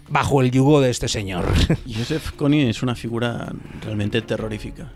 bajo 0.08 0.40
el 0.40 0.50
yugo 0.50 0.80
de 0.80 0.90
este 0.90 1.08
señor. 1.08 1.44
Joseph 1.86 2.30
Kony 2.36 2.68
es 2.68 2.82
una 2.82 2.94
figura 2.94 3.52
realmente 3.82 4.22
terrorífica. 4.22 4.92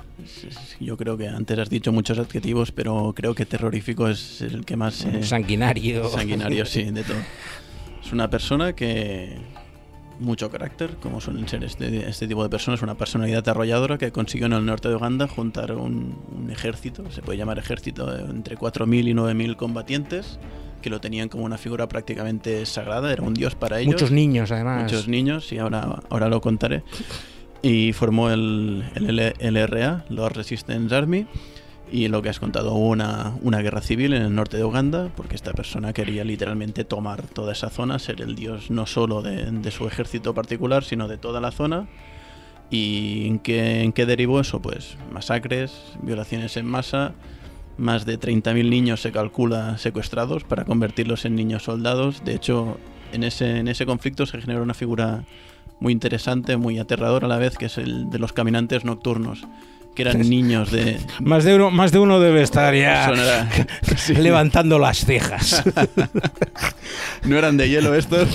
Yo 0.78 0.96
creo 0.96 1.16
que 1.16 1.26
antes 1.28 1.58
has 1.58 1.68
dicho 1.70 1.92
muchos 1.92 2.18
adjetivos, 2.18 2.72
pero 2.72 3.12
creo 3.16 3.34
que 3.34 3.44
terrorífico 3.46 4.08
es 4.08 4.40
el 4.42 4.64
que 4.64 4.76
más... 4.76 5.04
eh, 5.04 5.22
Sanguinario. 5.24 6.08
Sanguinario, 6.08 6.64
sí, 6.66 6.84
de 6.84 7.02
todo. 7.02 7.16
Es 8.04 8.12
una 8.12 8.30
persona 8.30 8.72
que... 8.74 9.36
Mucho 10.20 10.50
carácter, 10.50 10.96
como 11.00 11.20
suelen 11.20 11.48
ser 11.48 11.64
este, 11.64 12.08
este 12.08 12.28
tipo 12.28 12.42
de 12.42 12.48
personas, 12.48 12.82
una 12.82 12.94
personalidad 12.94 13.48
arrolladora 13.48 13.98
que 13.98 14.12
consiguió 14.12 14.46
en 14.46 14.52
el 14.52 14.66
norte 14.66 14.88
de 14.88 14.94
Uganda 14.94 15.26
juntar 15.26 15.72
un, 15.72 16.18
un 16.36 16.50
ejército, 16.50 17.10
se 17.10 17.22
puede 17.22 17.38
llamar 17.38 17.58
ejército, 17.58 18.06
de 18.06 18.22
entre 18.30 18.56
4.000 18.56 19.08
y 19.08 19.14
9.000 19.14 19.56
combatientes, 19.56 20.38
que 20.80 20.90
lo 20.90 21.00
tenían 21.00 21.28
como 21.28 21.44
una 21.44 21.58
figura 21.58 21.88
prácticamente 21.88 22.64
sagrada, 22.66 23.12
era 23.12 23.22
un 23.22 23.34
dios 23.34 23.54
para 23.54 23.80
ellos. 23.80 23.94
Muchos 23.94 24.10
niños, 24.10 24.50
además. 24.50 24.82
Muchos 24.84 25.08
niños, 25.08 25.52
y 25.52 25.58
ahora, 25.58 26.00
ahora 26.08 26.28
lo 26.28 26.40
contaré. 26.40 26.82
Y 27.62 27.92
formó 27.92 28.30
el, 28.30 28.84
el 28.94 29.54
LRA, 29.54 30.04
Lord 30.08 30.36
Resistance 30.36 30.94
Army, 30.94 31.26
y 31.90 32.08
lo 32.08 32.22
que 32.22 32.28
has 32.28 32.38
contado, 32.38 32.74
una, 32.74 33.34
una 33.42 33.58
guerra 33.60 33.80
civil 33.80 34.12
en 34.12 34.22
el 34.22 34.34
norte 34.34 34.56
de 34.56 34.64
Uganda, 34.64 35.10
porque 35.16 35.34
esta 35.34 35.52
persona 35.52 35.92
quería 35.92 36.24
literalmente 36.24 36.84
tomar 36.84 37.22
toda 37.22 37.52
esa 37.52 37.70
zona, 37.70 37.98
ser 37.98 38.20
el 38.20 38.34
dios 38.34 38.70
no 38.70 38.86
solo 38.86 39.22
de, 39.22 39.50
de 39.50 39.70
su 39.70 39.86
ejército 39.86 40.34
particular, 40.34 40.84
sino 40.84 41.08
de 41.08 41.18
toda 41.18 41.40
la 41.40 41.50
zona. 41.50 41.88
¿Y 42.70 43.26
en 43.26 43.40
qué, 43.40 43.82
en 43.82 43.92
qué 43.92 44.06
derivó 44.06 44.40
eso? 44.40 44.62
Pues 44.62 44.96
masacres, 45.12 45.72
violaciones 46.02 46.56
en 46.56 46.66
masa, 46.66 47.14
más 47.76 48.06
de 48.06 48.20
30.000 48.20 48.68
niños 48.68 49.00
se 49.00 49.10
calcula 49.10 49.76
secuestrados 49.78 50.44
para 50.44 50.64
convertirlos 50.64 51.24
en 51.24 51.34
niños 51.34 51.64
soldados. 51.64 52.24
De 52.24 52.34
hecho, 52.34 52.78
en 53.12 53.24
ese, 53.24 53.58
en 53.58 53.68
ese 53.68 53.86
conflicto 53.86 54.26
se 54.26 54.40
generó 54.40 54.62
una 54.62 54.74
figura 54.74 55.24
muy 55.80 55.92
interesante, 55.92 56.56
muy 56.56 56.78
aterradora 56.78 57.26
a 57.26 57.28
la 57.28 57.38
vez, 57.38 57.56
que 57.56 57.66
es 57.66 57.78
el 57.78 58.10
de 58.10 58.18
los 58.18 58.32
caminantes 58.32 58.84
nocturnos, 58.84 59.46
que 59.94 60.02
eran 60.02 60.20
niños 60.20 60.70
de... 60.70 60.98
Más 61.20 61.44
de 61.44 61.54
uno, 61.54 61.70
más 61.70 61.92
de 61.92 61.98
uno 61.98 62.20
debe 62.20 62.42
estar 62.42 62.74
ya 62.74 63.12
sí. 63.96 64.14
levantando 64.14 64.78
las 64.78 65.04
cejas. 65.04 65.62
no 67.24 67.36
eran 67.36 67.56
de 67.56 67.68
hielo 67.68 67.94
estos. 67.94 68.28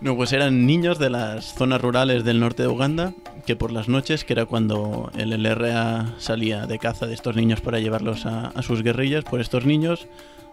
No, 0.00 0.16
pues 0.16 0.32
eran 0.32 0.66
niños 0.66 0.98
de 0.98 1.10
las 1.10 1.54
zonas 1.54 1.80
rurales 1.80 2.24
del 2.24 2.40
norte 2.40 2.62
de 2.62 2.68
Uganda, 2.68 3.12
que 3.46 3.56
por 3.56 3.70
las 3.70 3.88
noches, 3.88 4.24
que 4.24 4.32
era 4.32 4.46
cuando 4.46 5.10
el 5.16 5.30
LRA 5.42 6.14
salía 6.18 6.66
de 6.66 6.78
caza 6.78 7.06
de 7.06 7.14
estos 7.14 7.36
niños 7.36 7.60
para 7.60 7.80
llevarlos 7.80 8.24
a, 8.24 8.48
a 8.48 8.62
sus 8.62 8.82
guerrillas, 8.82 9.24
pues 9.28 9.42
estos 9.42 9.66
niños 9.66 10.06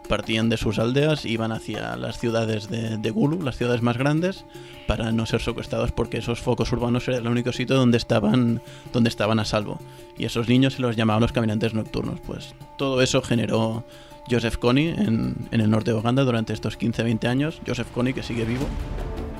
partían 0.08 0.48
de 0.48 0.56
sus 0.56 0.78
aldeas, 0.78 1.24
iban 1.24 1.52
hacia 1.52 1.96
las 1.96 2.18
ciudades 2.18 2.68
de, 2.68 2.96
de 2.98 3.10
Gulu, 3.10 3.42
las 3.42 3.56
ciudades 3.56 3.82
más 3.82 3.96
grandes, 3.98 4.44
para 4.86 5.12
no 5.12 5.26
ser 5.26 5.40
secuestrados 5.42 5.92
porque 5.92 6.18
esos 6.18 6.40
focos 6.40 6.72
urbanos 6.72 7.06
era 7.08 7.18
el 7.18 7.26
único 7.28 7.52
sitio 7.52 7.76
donde 7.76 7.98
estaban, 7.98 8.60
donde 8.92 9.08
estaban 9.10 9.38
a 9.38 9.44
salvo. 9.44 9.78
Y 10.16 10.24
esos 10.24 10.48
niños 10.48 10.74
se 10.74 10.82
los 10.82 10.96
llamaban 10.96 11.20
los 11.22 11.32
caminantes 11.32 11.74
nocturnos. 11.74 12.20
Pues 12.20 12.54
todo 12.78 13.02
eso 13.02 13.20
generó 13.22 13.84
Joseph 14.30 14.56
Kony 14.56 14.88
en, 14.96 15.34
en 15.50 15.60
el 15.60 15.70
norte 15.70 15.90
de 15.92 15.96
Uganda 15.98 16.24
durante 16.24 16.52
estos 16.52 16.78
15-20 16.78 17.26
años. 17.28 17.60
Joseph 17.66 17.88
Kony 17.94 18.12
que 18.14 18.22
sigue 18.22 18.44
vivo. 18.44 18.66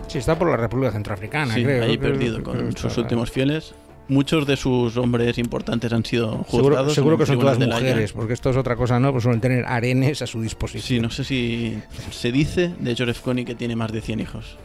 Sí, 0.07 0.19
está 0.19 0.39
por 0.39 0.49
la 0.51 0.57
República 0.57 0.93
Centroafricana, 0.93 1.55
Sí, 1.55 1.63
creo. 1.65 1.85
ahí 1.85 1.99
Creo- 1.99 2.13
perdido 2.13 2.43
creo 2.43 2.45
con 2.65 2.77
sus 2.77 2.97
últimos 2.97 3.31
fieles. 3.31 3.75
Muchos 4.09 4.47
de 4.47 4.57
sus 4.57 4.97
hombres 4.97 5.37
importantes 5.39 5.93
han 5.93 6.05
sido 6.05 6.39
juzgados. 6.45 6.95
seguro 6.95 7.19
que 7.19 7.27
son 7.27 7.39
todas 7.39 7.59
mujeres, 7.59 8.13
porque 8.13 8.33
esto 8.33 8.49
es 8.51 8.57
otra 8.57 8.75
cosa, 8.75 8.99
¿no? 8.99 9.13
Pues 9.13 9.23
suelen 9.25 9.41
tener 9.41 9.67
arenes 9.67 10.23
a 10.23 10.27
su 10.27 10.39
Sí, 10.39 10.45
disposición. 10.45 11.03
no 11.03 11.11
sé 11.11 11.25
si 11.25 11.79
se 12.11 12.33
dice 12.33 12.73
de 12.79 12.97
Joseph 12.97 13.21
Kony 13.21 13.45
que 13.45 13.55
tiene 13.55 13.77
más 13.77 13.93
de 13.93 14.01
100 14.01 14.21
hijos. 14.21 14.57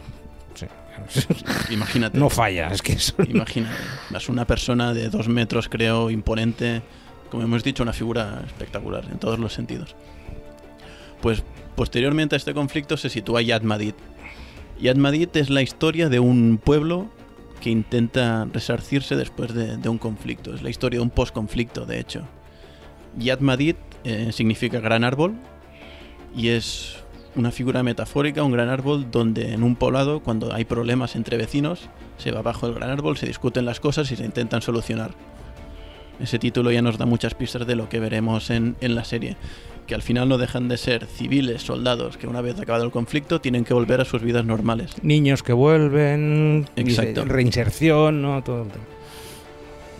Sí. 0.54 0.66
Imagínate. 1.70 2.18
No 2.18 2.30
falla, 2.30 2.68
es 2.68 2.80
que 2.80 2.94
eso... 2.94 3.14
Imagínate. 3.28 3.74
Es 4.16 4.28
una 4.30 4.46
persona 4.46 4.94
de 4.94 5.10
dos 5.10 5.28
metros, 5.28 5.68
creo, 5.68 6.10
imponente. 6.10 6.80
Como 7.30 7.42
hemos 7.42 7.62
dicho, 7.64 7.82
una 7.82 7.92
figura 7.92 8.42
espectacular 8.46 9.04
en 9.12 9.18
todos 9.18 9.38
los 9.38 9.52
sentidos. 9.52 9.94
Pues 11.20 11.42
posteriormente 11.76 12.36
a 12.36 12.38
este 12.38 12.54
conflicto 12.54 12.96
se 12.96 13.10
sitúa 13.10 13.42
Yad 13.42 13.62
Madid. 13.62 13.94
Yad 14.80 14.96
Madid 14.96 15.28
es 15.34 15.50
la 15.50 15.60
historia 15.62 16.08
de 16.08 16.20
un 16.20 16.60
pueblo 16.62 17.10
que 17.64 17.70
intenta 17.70 18.44
resarcirse 18.52 19.16
después 19.16 19.54
de, 19.54 19.88
un 19.88 19.96
conflicto. 19.96 20.54
Es 20.54 20.60
la 20.60 20.68
historia 20.68 20.98
de 20.98 21.02
un 21.02 21.08
post-conflicto, 21.08 21.86
de 21.86 21.98
hecho. 21.98 22.28
Yad 23.16 23.40
Madid 23.40 23.76
eh, 24.04 24.32
significa 24.32 24.80
gran 24.80 25.02
árbol 25.02 25.32
y 26.36 26.48
es 26.48 26.96
una 27.34 27.50
figura 27.50 27.82
metafórica, 27.82 28.42
un 28.42 28.52
gran 28.52 28.68
árbol 28.68 29.10
donde 29.10 29.54
en 29.54 29.62
un 29.62 29.76
poblado, 29.76 30.20
cuando 30.20 30.52
hay 30.52 30.66
problemas 30.66 31.16
entre 31.16 31.38
vecinos, 31.38 31.88
se 32.18 32.32
va 32.32 32.42
bajo 32.42 32.66
el 32.66 32.74
gran 32.74 32.90
árbol, 32.90 33.16
se 33.16 33.26
discuten 33.26 33.64
las 33.64 33.80
cosas 33.80 34.12
y 34.12 34.16
se 34.16 34.26
intentan 34.26 34.60
solucionar. 34.60 35.14
Ese 36.20 36.38
título 36.38 36.70
ya 36.70 36.82
nos 36.82 36.98
da 36.98 37.06
muchas 37.06 37.32
pistas 37.32 37.66
de 37.66 37.76
lo 37.76 37.88
que 37.88 37.98
veremos 37.98 38.50
en 38.50 38.76
la 38.82 39.04
serie, 39.04 39.38
que 39.86 39.94
al 39.94 40.02
final 40.02 40.28
no 40.28 40.38
dejan 40.38 40.68
de 40.68 40.76
ser 40.76 41.06
civiles, 41.06 41.62
soldados, 41.62 42.16
que 42.16 42.26
una 42.26 42.40
vez 42.40 42.58
acabado 42.58 42.84
el 42.84 42.90
conflicto 42.90 43.40
tienen 43.40 43.64
que 43.64 43.74
volver 43.74 44.00
a 44.00 44.04
sus 44.04 44.22
vidas 44.22 44.44
normales. 44.44 44.92
Niños 45.02 45.42
que 45.42 45.52
vuelven, 45.52 46.66
Exacto. 46.76 47.24
reinserción, 47.24 48.22
¿no? 48.22 48.42
Todo 48.42 48.62
el 48.62 48.68
tema. 48.68 48.84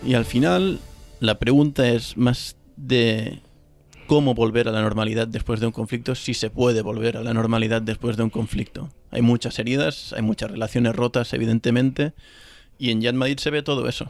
Y 0.05 0.13
al 0.13 0.25
final 0.25 0.79
la 1.19 1.39
pregunta 1.39 1.87
es 1.89 2.17
más 2.17 2.57
de 2.77 3.39
cómo 4.07 4.35
volver 4.35 4.67
a 4.67 4.71
la 4.71 4.81
normalidad 4.81 5.27
después 5.27 5.59
de 5.59 5.65
un 5.65 5.71
conflicto, 5.71 6.15
si 6.15 6.33
se 6.33 6.49
puede 6.49 6.81
volver 6.81 7.17
a 7.17 7.23
la 7.23 7.33
normalidad 7.33 7.81
después 7.81 8.17
de 8.17 8.23
un 8.23 8.29
conflicto. 8.29 8.89
Hay 9.11 9.21
muchas 9.21 9.57
heridas, 9.59 10.13
hay 10.13 10.21
muchas 10.21 10.51
relaciones 10.51 10.95
rotas, 10.95 11.33
evidentemente, 11.33 12.13
y 12.77 12.91
en 12.91 13.01
Yad 13.01 13.13
Madid 13.13 13.39
se 13.39 13.49
ve 13.49 13.63
todo 13.63 13.87
eso. 13.87 14.09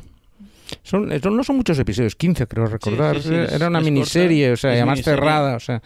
Son, 0.84 1.10
son- 1.22 1.38
no 1.38 1.44
son 1.44 1.58
muchos 1.58 1.78
episodios, 1.80 2.16
15 2.16 2.48
creo 2.48 2.66
recordar. 2.66 3.22
sí, 3.22 3.34
Era 3.34 3.68
una 3.68 3.80
es 3.80 3.86
miniserie, 3.86 4.48
corta, 4.50 4.54
o 4.54 4.58
sea, 4.58 4.72
además 4.72 4.96
miniserie. 4.98 5.20
cerrada, 5.20 5.56
o 5.56 5.60
sea. 5.60 5.82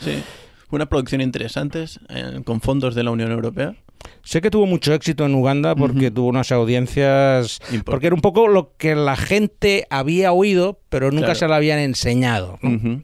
Una 0.71 0.87
producción 0.87 1.21
interesante, 1.21 1.85
eh, 2.09 2.41
con 2.45 2.61
fondos 2.61 2.93
de 2.95 3.03
la 3.03 3.11
Unión 3.11 3.31
Europea. 3.31 3.75
Sé 4.23 4.39
que 4.41 4.49
tuvo 4.51 4.65
mucho 4.65 4.93
éxito 4.93 5.25
en 5.25 5.33
Uganda 5.33 5.75
porque 5.75 6.11
tuvo 6.11 6.27
unas 6.29 6.51
audiencias... 6.51 7.59
Porque 7.83 8.07
era 8.07 8.15
un 8.15 8.21
poco 8.21 8.47
lo 8.47 8.73
que 8.77 8.95
la 8.95 9.15
gente 9.15 9.85
había 9.89 10.31
oído, 10.31 10.79
pero 10.89 11.09
nunca 11.11 11.25
Claro. 11.27 11.39
se 11.39 11.47
lo 11.47 11.55
habían 11.55 11.79
enseñado. 11.79 12.59
¿no? 12.61 13.01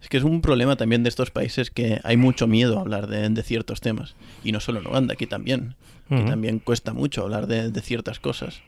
Es 0.00 0.08
que 0.08 0.16
es 0.16 0.24
un 0.24 0.40
problema 0.40 0.74
también 0.76 1.02
de 1.04 1.10
estos 1.10 1.30
países 1.30 1.70
que 1.70 2.00
hay 2.02 2.16
mucho 2.16 2.46
miedo 2.48 2.78
a 2.78 2.80
hablar 2.80 3.06
de, 3.06 3.28
de 3.28 3.42
ciertos 3.42 3.80
temas. 3.80 4.16
Y 4.42 4.50
no 4.52 4.58
solo 4.60 4.80
en 4.80 4.86
Uganda, 4.88 5.14
aquí 5.14 5.26
también. 5.26 5.76
Aquí 6.06 6.14
Ujú. 6.22 6.30
también 6.30 6.58
cuesta 6.58 6.92
mucho 6.92 7.22
hablar 7.22 7.46
de, 7.46 7.70
de 7.70 7.80
ciertas 7.80 8.18
cosas. 8.18 8.62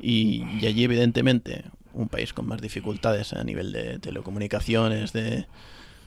Y, 0.00 0.44
y 0.60 0.66
allí, 0.66 0.84
evidentemente, 0.84 1.64
un 1.92 2.08
país 2.08 2.32
con 2.32 2.46
más 2.46 2.60
dificultades 2.60 3.32
a 3.32 3.44
nivel 3.44 3.72
de 3.72 3.98
telecomunicaciones, 3.98 5.12
de, 5.12 5.46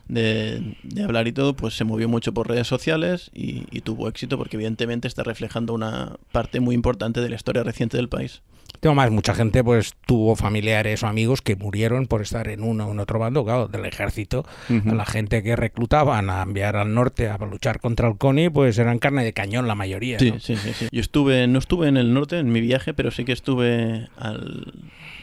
de, 0.08 1.03
hablar 1.03 1.27
y 1.27 1.32
todo, 1.32 1.56
pues 1.56 1.75
se 1.75 1.84
movió 1.84 2.10
mucho 2.10 2.34
por 2.34 2.47
redes 2.47 2.67
sociales 2.67 3.32
y, 3.34 3.65
y 3.71 3.82
tuvo 3.82 4.08
éxito 4.08 4.38
porque 4.38 4.58
evidentemente 4.58 5.08
está 5.08 5.23
reflejando 5.23 5.73
una 5.73 6.17
parte 6.32 6.60
muy 6.60 6.75
importante 6.75 7.21
de 7.21 7.29
la 7.29 7.36
historia 7.36 7.63
reciente 7.63 7.97
del 7.97 8.10
país. 8.10 8.41
Tengo 8.83 8.95
más, 8.95 9.11
mucha 9.11 9.33
gente 9.33 9.63
pues 9.63 9.93
tuvo 10.05 10.35
familiares 10.35 11.03
o 11.03 11.07
amigos 11.07 11.41
que 11.41 11.55
murieron 11.55 12.05
por 12.05 12.21
estar 12.21 12.49
en 12.49 12.61
uno 12.61 12.87
o 12.87 12.91
en 12.91 12.99
otro 12.99 13.17
bando, 13.17 13.45
claro, 13.45 13.69
del 13.69 13.85
ejército. 13.85 14.45
La 14.67 15.05
gente 15.05 15.41
que 15.41 15.55
reclutaban 15.55 16.29
a 16.29 16.41
enviar 16.41 16.75
al 16.75 16.93
norte 16.93 17.29
a 17.29 17.37
luchar 17.37 17.79
contra 17.79 18.09
el 18.09 18.17
CONI, 18.17 18.49
pues 18.49 18.77
eran 18.77 18.99
carne 18.99 19.23
de 19.23 19.31
cañón 19.31 19.69
la 19.69 19.75
mayoría. 19.75 20.19
Sí, 20.19 20.31
¿no? 20.31 20.39
sí, 20.41 20.57
sí, 20.57 20.73
sí. 20.73 20.89
Yo 20.91 20.99
estuve, 20.99 21.47
no 21.47 21.59
estuve 21.59 21.87
en 21.87 21.95
el 21.95 22.13
norte 22.13 22.39
en 22.39 22.51
mi 22.51 22.59
viaje, 22.59 22.93
pero 22.93 23.09
sí 23.11 23.23
que 23.23 23.31
estuve 23.31 24.09
al, 24.17 24.73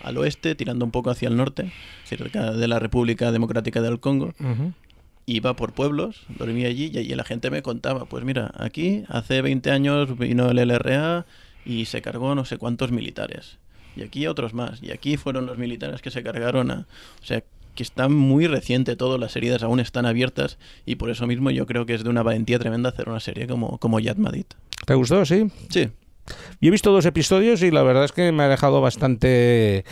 al 0.04 0.16
oeste, 0.16 0.54
tirando 0.54 0.86
un 0.86 0.90
poco 0.90 1.10
hacia 1.10 1.28
el 1.28 1.36
norte, 1.36 1.70
cerca 2.04 2.52
de 2.52 2.66
la 2.66 2.78
República 2.78 3.30
Democrática 3.30 3.82
del 3.82 4.00
Congo. 4.00 4.32
Iba 5.26 5.54
por 5.54 5.74
pueblos, 5.74 6.22
dormía 6.30 6.68
allí 6.68 6.90
y 6.94 6.96
allí 6.96 7.14
la 7.14 7.24
gente 7.24 7.50
me 7.50 7.60
contaba, 7.60 8.06
pues 8.06 8.24
mira, 8.24 8.52
aquí 8.56 9.04
hace 9.08 9.42
20 9.42 9.70
años 9.70 10.16
vino 10.16 10.50
el 10.50 10.66
LRA 10.66 11.26
y 11.64 11.84
se 11.86 12.02
cargó 12.02 12.34
no 12.34 12.44
sé 12.44 12.58
cuántos 12.58 12.92
militares. 12.92 13.58
Y 13.96 14.02
aquí 14.02 14.26
otros 14.26 14.54
más. 14.54 14.82
Y 14.82 14.92
aquí 14.92 15.16
fueron 15.16 15.46
los 15.46 15.58
militares 15.58 16.00
que 16.00 16.10
se 16.10 16.22
cargaron 16.22 16.70
a... 16.70 16.86
O 17.22 17.24
sea, 17.24 17.42
que 17.74 17.82
está 17.82 18.08
muy 18.08 18.46
reciente 18.46 18.96
todo, 18.96 19.18
las 19.18 19.36
heridas 19.36 19.62
aún 19.62 19.80
están 19.80 20.04
abiertas 20.04 20.58
y 20.86 20.96
por 20.96 21.10
eso 21.10 21.26
mismo 21.26 21.50
yo 21.50 21.66
creo 21.66 21.86
que 21.86 21.94
es 21.94 22.02
de 22.02 22.10
una 22.10 22.22
valentía 22.22 22.58
tremenda 22.58 22.88
hacer 22.88 23.08
una 23.08 23.20
serie 23.20 23.46
como, 23.46 23.78
como 23.78 24.00
Yad 24.00 24.16
Madid. 24.16 24.46
¿Te 24.86 24.94
gustó? 24.94 25.24
Sí. 25.24 25.50
Sí, 25.68 25.88
Yo 26.60 26.68
he 26.68 26.70
visto 26.70 26.92
dos 26.92 27.06
episodios 27.06 27.62
y 27.62 27.70
la 27.70 27.82
verdad 27.82 28.04
es 28.04 28.12
que 28.12 28.30
me 28.32 28.42
ha 28.44 28.48
dejado 28.48 28.80
bastante 28.80 29.84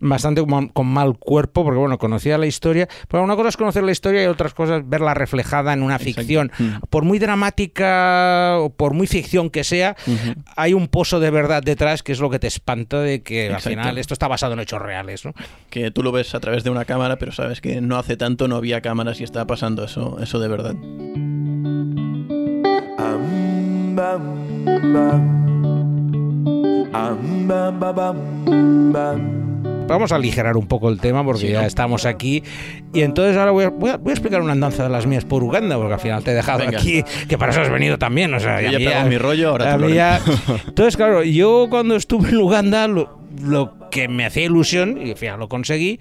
bastante 0.00 0.44
con, 0.46 0.86
mal 0.86 1.18
cuerpo 1.18 1.64
porque 1.64 1.78
bueno 1.78 1.98
conocía 1.98 2.38
la 2.38 2.46
historia 2.46 2.88
pero 3.08 3.24
una 3.24 3.34
cosa 3.34 3.48
es 3.48 3.56
conocer 3.56 3.82
la 3.82 3.90
historia 3.90 4.22
y 4.22 4.26
otras 4.26 4.54
cosas 4.54 4.88
verla 4.88 5.12
reflejada 5.12 5.72
en 5.72 5.82
una 5.82 5.98
ficción 5.98 6.52
Mm. 6.58 6.86
por 6.88 7.04
muy 7.04 7.18
dramática 7.18 8.58
o 8.58 8.70
por 8.70 8.94
muy 8.94 9.08
ficción 9.08 9.50
que 9.50 9.64
sea 9.64 9.96
hay 10.56 10.72
un 10.72 10.86
pozo 10.86 11.18
de 11.18 11.30
verdad 11.30 11.62
detrás 11.64 12.04
que 12.04 12.12
es 12.12 12.20
lo 12.20 12.30
que 12.30 12.38
te 12.38 12.46
espanta 12.46 13.00
de 13.00 13.22
que 13.22 13.46
Exacto. 13.46 13.68
al 13.70 13.74
final 13.74 13.98
esto 13.98 14.14
está 14.14 14.28
basado 14.28 14.52
en 14.52 14.60
hechos 14.60 14.80
reales 14.80 15.24
¿no? 15.24 15.34
que 15.68 15.90
tú 15.90 16.04
lo 16.04 16.12
ves 16.12 16.32
a 16.34 16.40
través 16.40 16.62
de 16.64 16.70
una 16.70 16.84
cámara, 16.84 17.18
pero 17.18 17.32
sabes 17.32 17.60
que 17.60 17.80
no 17.80 17.96
hace 17.98 18.16
tanto 18.16 18.46
no 18.46 18.56
había 18.56 18.80
cámaras 18.80 19.20
y 19.20 19.24
estaba 19.24 19.46
pasando 19.46 19.84
eso, 19.84 20.18
eso 20.20 20.38
de 20.38 20.48
verdad. 20.48 20.74
Bam. 23.96 25.47
Vamos 29.88 30.12
a 30.12 30.16
aligerar 30.16 30.56
un 30.58 30.66
poco 30.66 30.90
el 30.90 31.00
tema 31.00 31.24
porque 31.24 31.46
Sí, 31.46 31.52
ya 31.52 31.62
¿no? 31.62 31.66
estamos 31.66 32.04
aquí. 32.04 32.42
Y 32.92 33.00
entonces 33.00 33.36
ahora 33.38 33.52
voy 33.52 33.64
a, 33.64 33.70
voy 33.70 33.90
a- 33.90 33.96
voy 33.96 34.10
a 34.10 34.12
explicar 34.14 34.42
una 34.42 34.52
andanza 34.52 34.82
de 34.82 34.90
las 34.90 35.06
mías 35.06 35.24
por 35.24 35.42
Uganda, 35.42 35.76
porque 35.78 35.94
al 35.94 36.00
final 36.00 36.22
te 36.22 36.32
he 36.32 36.34
dejado 36.34 36.58
Venga. 36.60 36.78
aquí, 36.78 37.02
que 37.26 37.38
para 37.38 37.52
eso 37.52 37.62
has 37.62 37.70
venido 37.70 37.98
también. 37.98 38.34
O 38.34 38.40
sea, 38.40 38.60
Yo 38.60 38.78
ya 38.78 39.04
mi 39.04 39.16
rollo, 39.16 39.48
ahora 39.50 39.78
tú 39.78 39.88
ya- 39.88 40.20
Entonces, 40.68 40.96
claro, 40.96 41.22
yo 41.24 41.68
cuando 41.70 41.96
estuve 41.96 42.28
en 42.30 42.36
Uganda, 42.36 42.86
lo, 42.86 43.18
lo 43.42 43.88
que 43.90 44.08
me 44.08 44.26
hacía 44.26 44.44
ilusión, 44.44 44.98
y 45.02 45.12
al 45.12 45.16
final 45.16 45.40
lo 45.40 45.48
conseguí, 45.48 45.98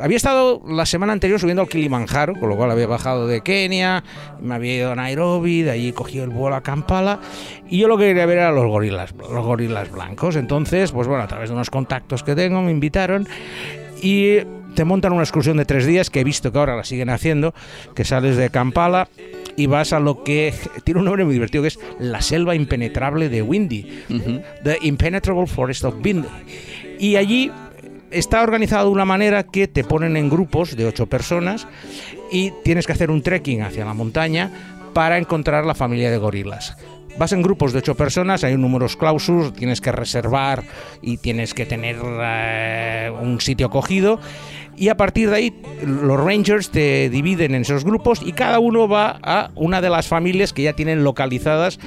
había 0.00 0.16
estado 0.16 0.62
la 0.66 0.86
semana 0.86 1.12
anterior 1.12 1.38
subiendo 1.40 1.62
al 1.62 1.68
Kilimanjaro, 1.68 2.34
con 2.34 2.48
lo 2.48 2.56
cual 2.56 2.70
había 2.70 2.86
bajado 2.86 3.26
de 3.26 3.40
Kenia, 3.42 4.04
me 4.40 4.54
había 4.54 4.76
ido 4.76 4.92
a 4.92 4.94
Nairobi, 4.94 5.62
de 5.62 5.70
allí 5.70 5.92
cogí 5.92 6.18
el 6.18 6.30
vuelo 6.30 6.56
a 6.56 6.62
Kampala, 6.62 7.20
y 7.68 7.78
yo 7.78 7.88
lo 7.88 7.98
que 7.98 8.06
quería 8.06 8.26
ver 8.26 8.38
era 8.38 8.52
los 8.52 8.66
gorilas, 8.66 9.14
los 9.16 9.44
gorilas 9.44 9.90
blancos. 9.90 10.36
Entonces, 10.36 10.92
pues 10.92 11.08
bueno, 11.08 11.22
a 11.22 11.28
través 11.28 11.50
de 11.50 11.54
unos 11.54 11.70
contactos 11.70 12.22
que 12.22 12.34
tengo, 12.34 12.62
me 12.62 12.70
invitaron 12.70 13.28
y 14.02 14.38
te 14.74 14.84
montan 14.84 15.12
una 15.12 15.22
excursión 15.22 15.56
de 15.56 15.64
tres 15.64 15.86
días 15.86 16.10
que 16.10 16.20
he 16.20 16.24
visto 16.24 16.52
que 16.52 16.58
ahora 16.58 16.76
la 16.76 16.84
siguen 16.84 17.10
haciendo, 17.10 17.54
que 17.94 18.04
sales 18.04 18.36
de 18.36 18.50
Kampala 18.50 19.08
y 19.56 19.66
vas 19.66 19.92
a 19.92 20.00
lo 20.00 20.22
que 20.22 20.52
tiene 20.84 21.00
un 21.00 21.06
nombre 21.06 21.24
muy 21.24 21.32
divertido 21.32 21.62
que 21.62 21.68
es 21.68 21.78
la 21.98 22.20
selva 22.20 22.54
impenetrable 22.54 23.30
de 23.30 23.40
Windy. 23.40 24.04
The 24.62 24.78
Impenetrable 24.82 25.46
Forest 25.46 25.84
of 25.84 25.94
Windy. 26.04 26.28
Y 26.98 27.16
allí 27.16 27.50
está 28.18 28.42
organizado 28.42 28.86
de 28.86 28.92
una 28.92 29.04
manera 29.04 29.44
que 29.44 29.68
te 29.68 29.84
ponen 29.84 30.16
en 30.16 30.30
grupos 30.30 30.76
de 30.76 30.86
ocho 30.86 31.06
personas 31.06 31.68
y 32.32 32.52
tienes 32.64 32.86
que 32.86 32.92
hacer 32.92 33.10
un 33.10 33.22
trekking 33.22 33.62
hacia 33.62 33.84
la 33.84 33.94
montaña 33.94 34.50
para 34.94 35.18
encontrar 35.18 35.66
la 35.66 35.74
familia 35.74 36.10
de 36.10 36.16
gorilas. 36.16 36.76
Vas 37.18 37.32
en 37.32 37.42
grupos 37.42 37.72
de 37.72 37.78
ocho 37.78 37.94
personas, 37.94 38.44
hay 38.44 38.54
un 38.54 38.62
números 38.62 38.96
clausus, 38.96 39.52
tienes 39.54 39.80
que 39.80 39.92
reservar 39.92 40.64
y 41.00 41.16
tienes 41.18 41.54
que 41.54 41.64
tener 41.64 41.96
eh, 42.02 43.10
un 43.22 43.40
sitio 43.40 43.70
cogido. 43.70 44.20
Y 44.76 44.88
a 44.88 44.96
partir 44.96 45.30
de 45.30 45.36
ahí, 45.36 45.62
los 45.82 46.20
rangers 46.20 46.70
te 46.70 47.08
dividen 47.08 47.54
en 47.54 47.62
esos 47.62 47.84
grupos 47.84 48.20
y 48.22 48.32
cada 48.32 48.58
uno 48.58 48.86
va 48.88 49.18
a 49.22 49.50
una 49.54 49.80
de 49.80 49.88
las 49.88 50.08
familias 50.08 50.52
que 50.52 50.62
ya 50.62 50.74
tienen 50.74 51.04
localizadas 51.04 51.78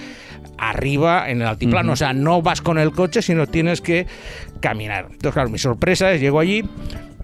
arriba 0.59 1.29
en 1.29 1.41
el 1.41 1.47
altiplano. 1.47 1.93
O 1.93 1.95
sea, 1.95 2.13
no 2.13 2.41
vas 2.41 2.61
con 2.61 2.77
el 2.77 2.91
coche, 2.91 3.21
sino 3.21 3.47
tienes 3.47 3.81
que 3.81 4.07
caminar. 4.59 5.05
Entonces, 5.05 5.33
claro, 5.33 5.49
mi 5.49 5.57
sorpresa 5.57 6.11
es, 6.11 6.21
llego 6.21 6.39
allí, 6.39 6.63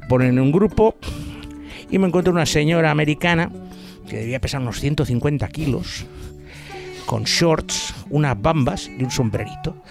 ponen 0.08 0.39
un 0.39 0.52
grupo 0.52 0.95
y 1.89 2.00
me 2.00 2.08
encuentro 2.08 2.34
una 2.34 2.45
señora 2.45 2.91
americana 2.91 3.50
que 4.08 4.17
debía 4.17 4.39
pesar 4.39 4.62
unos 4.62 4.80
150 4.80 5.48
kilos, 5.50 6.06
con 7.06 7.24
shorts, 7.24 7.93
unas 8.10 8.39
bambas 8.39 8.89
y 8.98 9.04
un 9.04 9.12
sombrerito. 9.12 9.82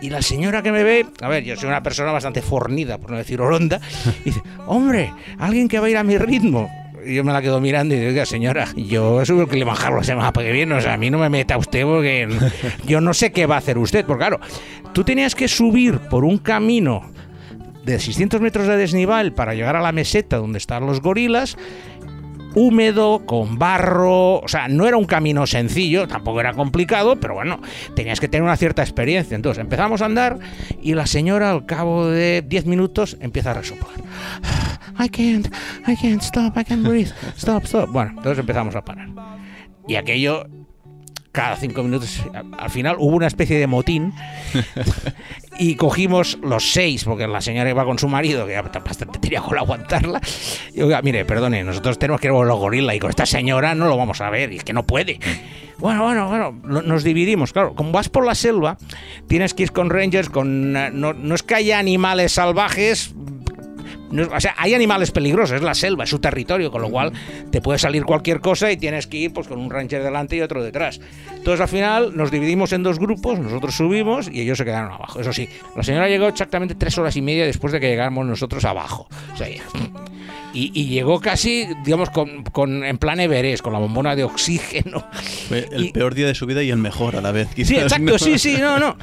Y 0.00 0.10
la 0.10 0.20
señora 0.20 0.62
que 0.62 0.72
me 0.72 0.84
ve, 0.84 1.06
a 1.22 1.28
ver, 1.28 1.42
yo 1.42 1.56
soy 1.56 1.68
una 1.68 1.82
persona 1.82 2.12
bastante 2.12 2.42
fornida, 2.42 2.98
por 2.98 3.10
no 3.10 3.16
decir 3.16 3.40
oronda, 3.40 3.80
y 4.20 4.24
dice, 4.24 4.42
hombre, 4.66 5.12
alguien 5.38 5.68
que 5.68 5.80
va 5.80 5.86
a 5.86 5.90
ir 5.90 5.96
a 5.96 6.04
mi 6.04 6.18
ritmo. 6.18 6.68
Yo 7.04 7.24
me 7.24 7.32
la 7.32 7.42
quedo 7.42 7.60
mirando 7.60 7.94
y 7.94 7.98
digo, 7.98 8.10
oiga, 8.10 8.26
señora, 8.26 8.68
yo 8.76 9.24
subo 9.24 9.42
el 9.42 9.48
Kilimanjaro 9.48 9.96
la 9.96 10.04
semana 10.04 10.32
que 10.32 10.52
viene, 10.52 10.74
o 10.74 10.80
sea, 10.80 10.94
a 10.94 10.96
mí 10.96 11.10
no 11.10 11.18
me 11.18 11.28
meta 11.28 11.56
usted 11.56 11.84
porque 11.84 12.28
yo 12.86 13.00
no 13.00 13.14
sé 13.14 13.32
qué 13.32 13.46
va 13.46 13.56
a 13.56 13.58
hacer 13.58 13.78
usted. 13.78 14.04
Porque 14.04 14.20
claro, 14.20 14.40
tú 14.92 15.04
tenías 15.04 15.34
que 15.34 15.48
subir 15.48 15.98
por 15.98 16.24
un 16.24 16.38
camino 16.38 17.10
de 17.84 18.00
600 18.00 18.40
metros 18.40 18.66
de 18.66 18.76
desnivel 18.76 19.32
para 19.32 19.54
llegar 19.54 19.76
a 19.76 19.80
la 19.80 19.92
meseta 19.92 20.38
donde 20.38 20.58
están 20.58 20.86
los 20.86 21.00
gorilas, 21.00 21.56
húmedo, 22.56 23.26
con 23.26 23.58
barro, 23.58 24.40
o 24.40 24.48
sea, 24.48 24.66
no 24.66 24.88
era 24.88 24.96
un 24.96 25.04
camino 25.04 25.46
sencillo, 25.46 26.08
tampoco 26.08 26.40
era 26.40 26.54
complicado, 26.54 27.20
pero 27.20 27.34
bueno, 27.34 27.60
tenías 27.94 28.18
que 28.18 28.28
tener 28.28 28.42
una 28.42 28.56
cierta 28.56 28.82
experiencia. 28.82 29.34
Entonces 29.34 29.60
empezamos 29.60 30.00
a 30.00 30.06
andar 30.06 30.38
y 30.80 30.94
la 30.94 31.06
señora 31.06 31.50
al 31.50 31.66
cabo 31.66 32.08
de 32.08 32.42
10 32.42 32.64
minutos 32.64 33.18
empieza 33.20 33.50
a 33.50 33.54
resoplar. 33.54 33.90
I 34.98 35.08
can't, 35.10 35.48
I 35.86 35.94
can't 35.94 36.22
stop, 36.22 36.56
I 36.56 36.64
can't 36.64 36.82
breathe, 36.82 37.12
stop, 37.36 37.64
stop. 37.64 37.90
Bueno, 37.92 38.12
entonces 38.16 38.38
empezamos 38.38 38.74
a 38.74 38.82
parar. 38.82 39.10
Y 39.86 39.96
aquello, 39.96 40.46
cada 41.36 41.54
cinco 41.56 41.82
minutos, 41.82 42.22
al 42.56 42.70
final 42.70 42.96
hubo 42.98 43.14
una 43.14 43.26
especie 43.26 43.58
de 43.58 43.66
motín 43.66 44.14
y 45.58 45.74
cogimos 45.74 46.38
los 46.42 46.72
seis, 46.72 47.04
porque 47.04 47.26
la 47.26 47.42
señora 47.42 47.68
iba 47.68 47.84
con 47.84 47.98
su 47.98 48.08
marido, 48.08 48.46
que 48.46 48.52
ya 48.52 48.62
bastante 48.62 49.18
tenía 49.18 49.42
con 49.42 49.58
aguantarla. 49.58 50.18
Y 50.72 50.80
oiga, 50.80 51.02
mire, 51.02 51.26
perdone, 51.26 51.62
nosotros 51.62 51.98
tenemos 51.98 52.22
que 52.22 52.28
ir 52.28 52.32
a 52.32 52.42
los 52.42 52.58
gorilas 52.58 52.96
y 52.96 52.98
con 52.98 53.10
esta 53.10 53.26
señora 53.26 53.74
no 53.74 53.86
lo 53.86 53.98
vamos 53.98 54.22
a 54.22 54.30
ver, 54.30 54.50
y 54.50 54.56
es 54.56 54.64
que 54.64 54.72
no 54.72 54.86
puede. 54.86 55.20
Bueno, 55.76 56.04
bueno, 56.04 56.28
bueno, 56.30 56.82
nos 56.82 57.04
dividimos. 57.04 57.52
Claro, 57.52 57.74
como 57.74 57.92
vas 57.92 58.08
por 58.08 58.24
la 58.24 58.34
selva, 58.34 58.78
tienes 59.28 59.52
que 59.52 59.64
ir 59.64 59.72
con 59.72 59.90
rangers, 59.90 60.30
con 60.30 60.74
eh, 60.74 60.90
no, 60.90 61.12
no 61.12 61.34
es 61.34 61.42
que 61.42 61.54
haya 61.54 61.78
animales 61.78 62.32
salvajes. 62.32 63.14
No 64.10 64.28
o 64.34 64.40
sea, 64.40 64.54
hay 64.58 64.74
animales 64.74 65.10
peligrosos, 65.10 65.56
es 65.56 65.62
la 65.62 65.74
selva, 65.74 66.04
es 66.04 66.10
su 66.10 66.18
territorio, 66.18 66.70
con 66.70 66.82
lo 66.82 66.90
cual 66.90 67.12
te 67.50 67.60
puede 67.60 67.78
salir 67.78 68.04
cualquier 68.04 68.40
cosa 68.40 68.70
y 68.70 68.76
tienes 68.76 69.06
que 69.06 69.16
ir 69.16 69.32
pues, 69.32 69.48
con 69.48 69.58
un 69.58 69.70
ranger 69.70 70.02
delante 70.02 70.36
y 70.36 70.40
otro 70.40 70.62
detrás. 70.62 71.00
Entonces 71.34 71.60
al 71.60 71.68
final 71.68 72.16
nos 72.16 72.30
dividimos 72.30 72.72
en 72.72 72.82
dos 72.82 72.98
grupos, 72.98 73.38
nosotros 73.38 73.74
subimos 73.74 74.28
y 74.30 74.40
ellos 74.40 74.58
se 74.58 74.64
quedaron 74.64 74.92
abajo. 74.92 75.20
Eso 75.20 75.32
sí, 75.32 75.48
la 75.76 75.82
señora 75.82 76.08
llegó 76.08 76.26
exactamente 76.26 76.74
tres 76.74 76.96
horas 76.98 77.16
y 77.16 77.22
media 77.22 77.44
después 77.46 77.72
de 77.72 77.80
que 77.80 77.88
llegáramos 77.88 78.26
nosotros 78.26 78.64
abajo. 78.64 79.08
O 79.32 79.36
sea, 79.36 79.48
ya- 79.48 79.62
y, 80.52 80.70
y 80.74 80.86
llegó 80.86 81.20
casi, 81.20 81.66
digamos, 81.84 82.10
con, 82.10 82.42
con- 82.44 82.84
en 82.84 82.98
plan 82.98 83.20
Everest, 83.20 83.62
con 83.62 83.72
la 83.72 83.78
bombona 83.78 84.16
de 84.16 84.24
oxígeno. 84.24 85.06
Fue 85.48 85.68
el 85.70 85.86
Y- 85.86 85.92
peor 85.92 86.14
día 86.14 86.26
de 86.26 86.34
su 86.34 86.46
vida 86.46 86.62
y 86.62 86.70
el 86.70 86.78
mejor 86.78 87.16
a 87.16 87.20
la 87.20 87.32
vez. 87.32 87.48
Sí, 87.48 87.54
quizás, 87.64 87.82
exacto, 87.84 88.12
¿no? 88.12 88.18
sí, 88.18 88.38
sí, 88.38 88.56
no, 88.58 88.78
no. 88.78 88.96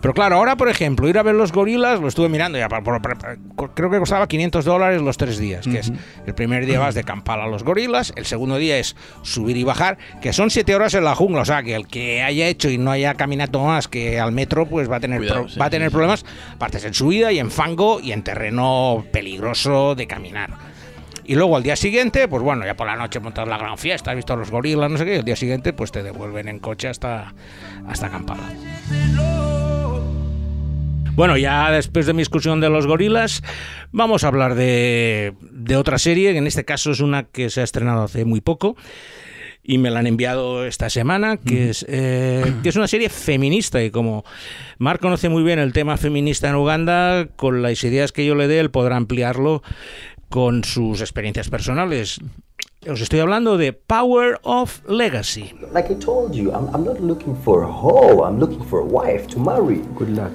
Pero 0.00 0.14
claro, 0.14 0.36
ahora, 0.36 0.56
por 0.56 0.68
ejemplo, 0.68 1.08
ir 1.08 1.18
a 1.18 1.22
ver 1.22 1.34
los 1.34 1.52
gorilas, 1.52 2.00
lo 2.00 2.08
estuve 2.08 2.28
mirando, 2.28 2.58
ya, 2.58 2.68
por- 2.68 2.82
por- 2.82 3.00
por- 3.00 3.74
creo 3.74 3.90
que 3.90 3.98
costaba 3.98 4.26
500 4.28 4.64
dólares 4.64 5.00
los 5.02 5.16
tres 5.16 5.38
días, 5.38 5.66
que 5.66 5.78
es 5.78 5.92
el 6.26 6.34
primer 6.34 6.66
día 6.66 6.78
vas 6.78 6.94
de 6.94 7.04
Kampala 7.04 7.44
a 7.44 7.48
los 7.48 7.62
gorilas, 7.64 8.12
el 8.16 8.26
segundo 8.26 8.56
día 8.58 8.78
es 8.78 8.96
subir 9.22 9.56
y 9.56 9.64
bajar, 9.64 9.98
que 10.20 10.32
son 10.32 10.50
siete 10.50 10.74
horas 10.74 10.94
en 10.94 11.04
la 11.04 11.14
jungla, 11.14 11.42
o 11.42 11.44
sea, 11.44 11.62
que 11.62 11.74
el 11.74 11.86
que 11.86 12.22
haya 12.22 12.46
hecho 12.48 12.68
y 12.70 12.78
no 12.78 12.90
haya 12.90 13.14
caminado 13.14 13.62
más 13.64 13.88
que 13.88 14.20
al 14.20 14.32
metro, 14.32 14.66
pues 14.66 14.90
va 14.90 14.96
a 14.96 15.00
tener, 15.00 15.18
Cuidado, 15.18 15.40
pro- 15.42 15.48
sí, 15.48 15.58
va 15.58 15.66
a 15.66 15.68
sí, 15.68 15.72
tener 15.72 15.88
sí. 15.88 15.92
problemas, 15.92 16.24
partes 16.58 16.84
en 16.84 16.94
subida 16.94 17.32
y 17.32 17.38
en 17.38 17.50
fango 17.50 18.00
y 18.00 18.12
en 18.12 18.22
terreno 18.22 19.04
peligroso 19.12 19.94
de 19.94 20.06
caminar. 20.06 20.51
Y 21.32 21.34
luego 21.34 21.56
al 21.56 21.62
día 21.62 21.76
siguiente, 21.76 22.28
pues 22.28 22.42
bueno, 22.42 22.66
ya 22.66 22.76
por 22.76 22.86
la 22.86 22.94
noche 22.94 23.18
montas 23.18 23.48
la 23.48 23.56
gran 23.56 23.78
fiesta, 23.78 24.10
has 24.10 24.16
visto 24.16 24.34
a 24.34 24.36
los 24.36 24.50
gorilas, 24.50 24.90
no 24.90 24.98
sé 24.98 25.06
qué, 25.06 25.14
y 25.14 25.16
el 25.16 25.24
día 25.24 25.34
siguiente 25.34 25.72
pues 25.72 25.90
te 25.90 26.02
devuelven 26.02 26.46
en 26.46 26.58
coche 26.58 26.88
hasta, 26.88 27.32
hasta 27.86 28.10
Kampala. 28.10 28.50
Bueno, 31.14 31.38
ya 31.38 31.70
después 31.70 32.04
de 32.04 32.12
mi 32.12 32.20
excursión 32.20 32.60
de 32.60 32.68
los 32.68 32.86
gorilas, 32.86 33.42
vamos 33.92 34.24
a 34.24 34.28
hablar 34.28 34.54
de, 34.56 35.32
de 35.40 35.76
otra 35.76 35.96
serie, 35.96 36.32
que 36.32 36.38
en 36.38 36.46
este 36.46 36.66
caso 36.66 36.90
es 36.90 37.00
una 37.00 37.22
que 37.22 37.48
se 37.48 37.62
ha 37.62 37.64
estrenado 37.64 38.02
hace 38.02 38.26
muy 38.26 38.42
poco, 38.42 38.76
y 39.64 39.78
me 39.78 39.90
la 39.90 40.00
han 40.00 40.08
enviado 40.08 40.66
esta 40.66 40.90
semana, 40.90 41.36
que 41.36 41.70
es, 41.70 41.86
eh, 41.88 42.52
que 42.62 42.68
es 42.68 42.76
una 42.76 42.88
serie 42.88 43.08
feminista 43.08 43.82
y 43.82 43.90
como 43.90 44.24
Marc 44.78 45.00
conoce 45.00 45.28
muy 45.28 45.44
bien 45.44 45.60
el 45.60 45.72
tema 45.72 45.96
feminista 45.96 46.48
en 46.48 46.56
Uganda, 46.56 47.28
con 47.36 47.62
las 47.62 47.82
ideas 47.84 48.10
que 48.10 48.26
yo 48.26 48.34
le 48.34 48.48
dé, 48.48 48.58
él 48.58 48.70
podrá 48.70 48.96
ampliarlo 48.96 49.62
con 50.32 50.64
sus 50.64 51.02
experiencias 51.02 51.50
personales. 51.50 52.18
Os 52.90 53.02
estoy 53.02 53.20
hablando 53.20 53.58
de 53.58 53.74
Power 53.74 54.40
of 54.44 54.80
Legacy. 54.88 55.52
Like 55.74 55.92
I 55.92 55.96
told 55.96 56.32
you, 56.32 56.50
I'm, 56.50 56.74
I'm 56.74 56.84
not 56.84 57.00
looking 57.00 57.36
for 57.36 57.64
a 57.64 57.70
hoe, 57.70 58.24
I'm 58.24 58.40
looking 58.40 58.64
for 58.64 58.80
a 58.80 58.84
wife 58.84 59.26
to 59.28 59.38
marry. 59.38 59.82
Good 59.94 60.08
luck. 60.16 60.32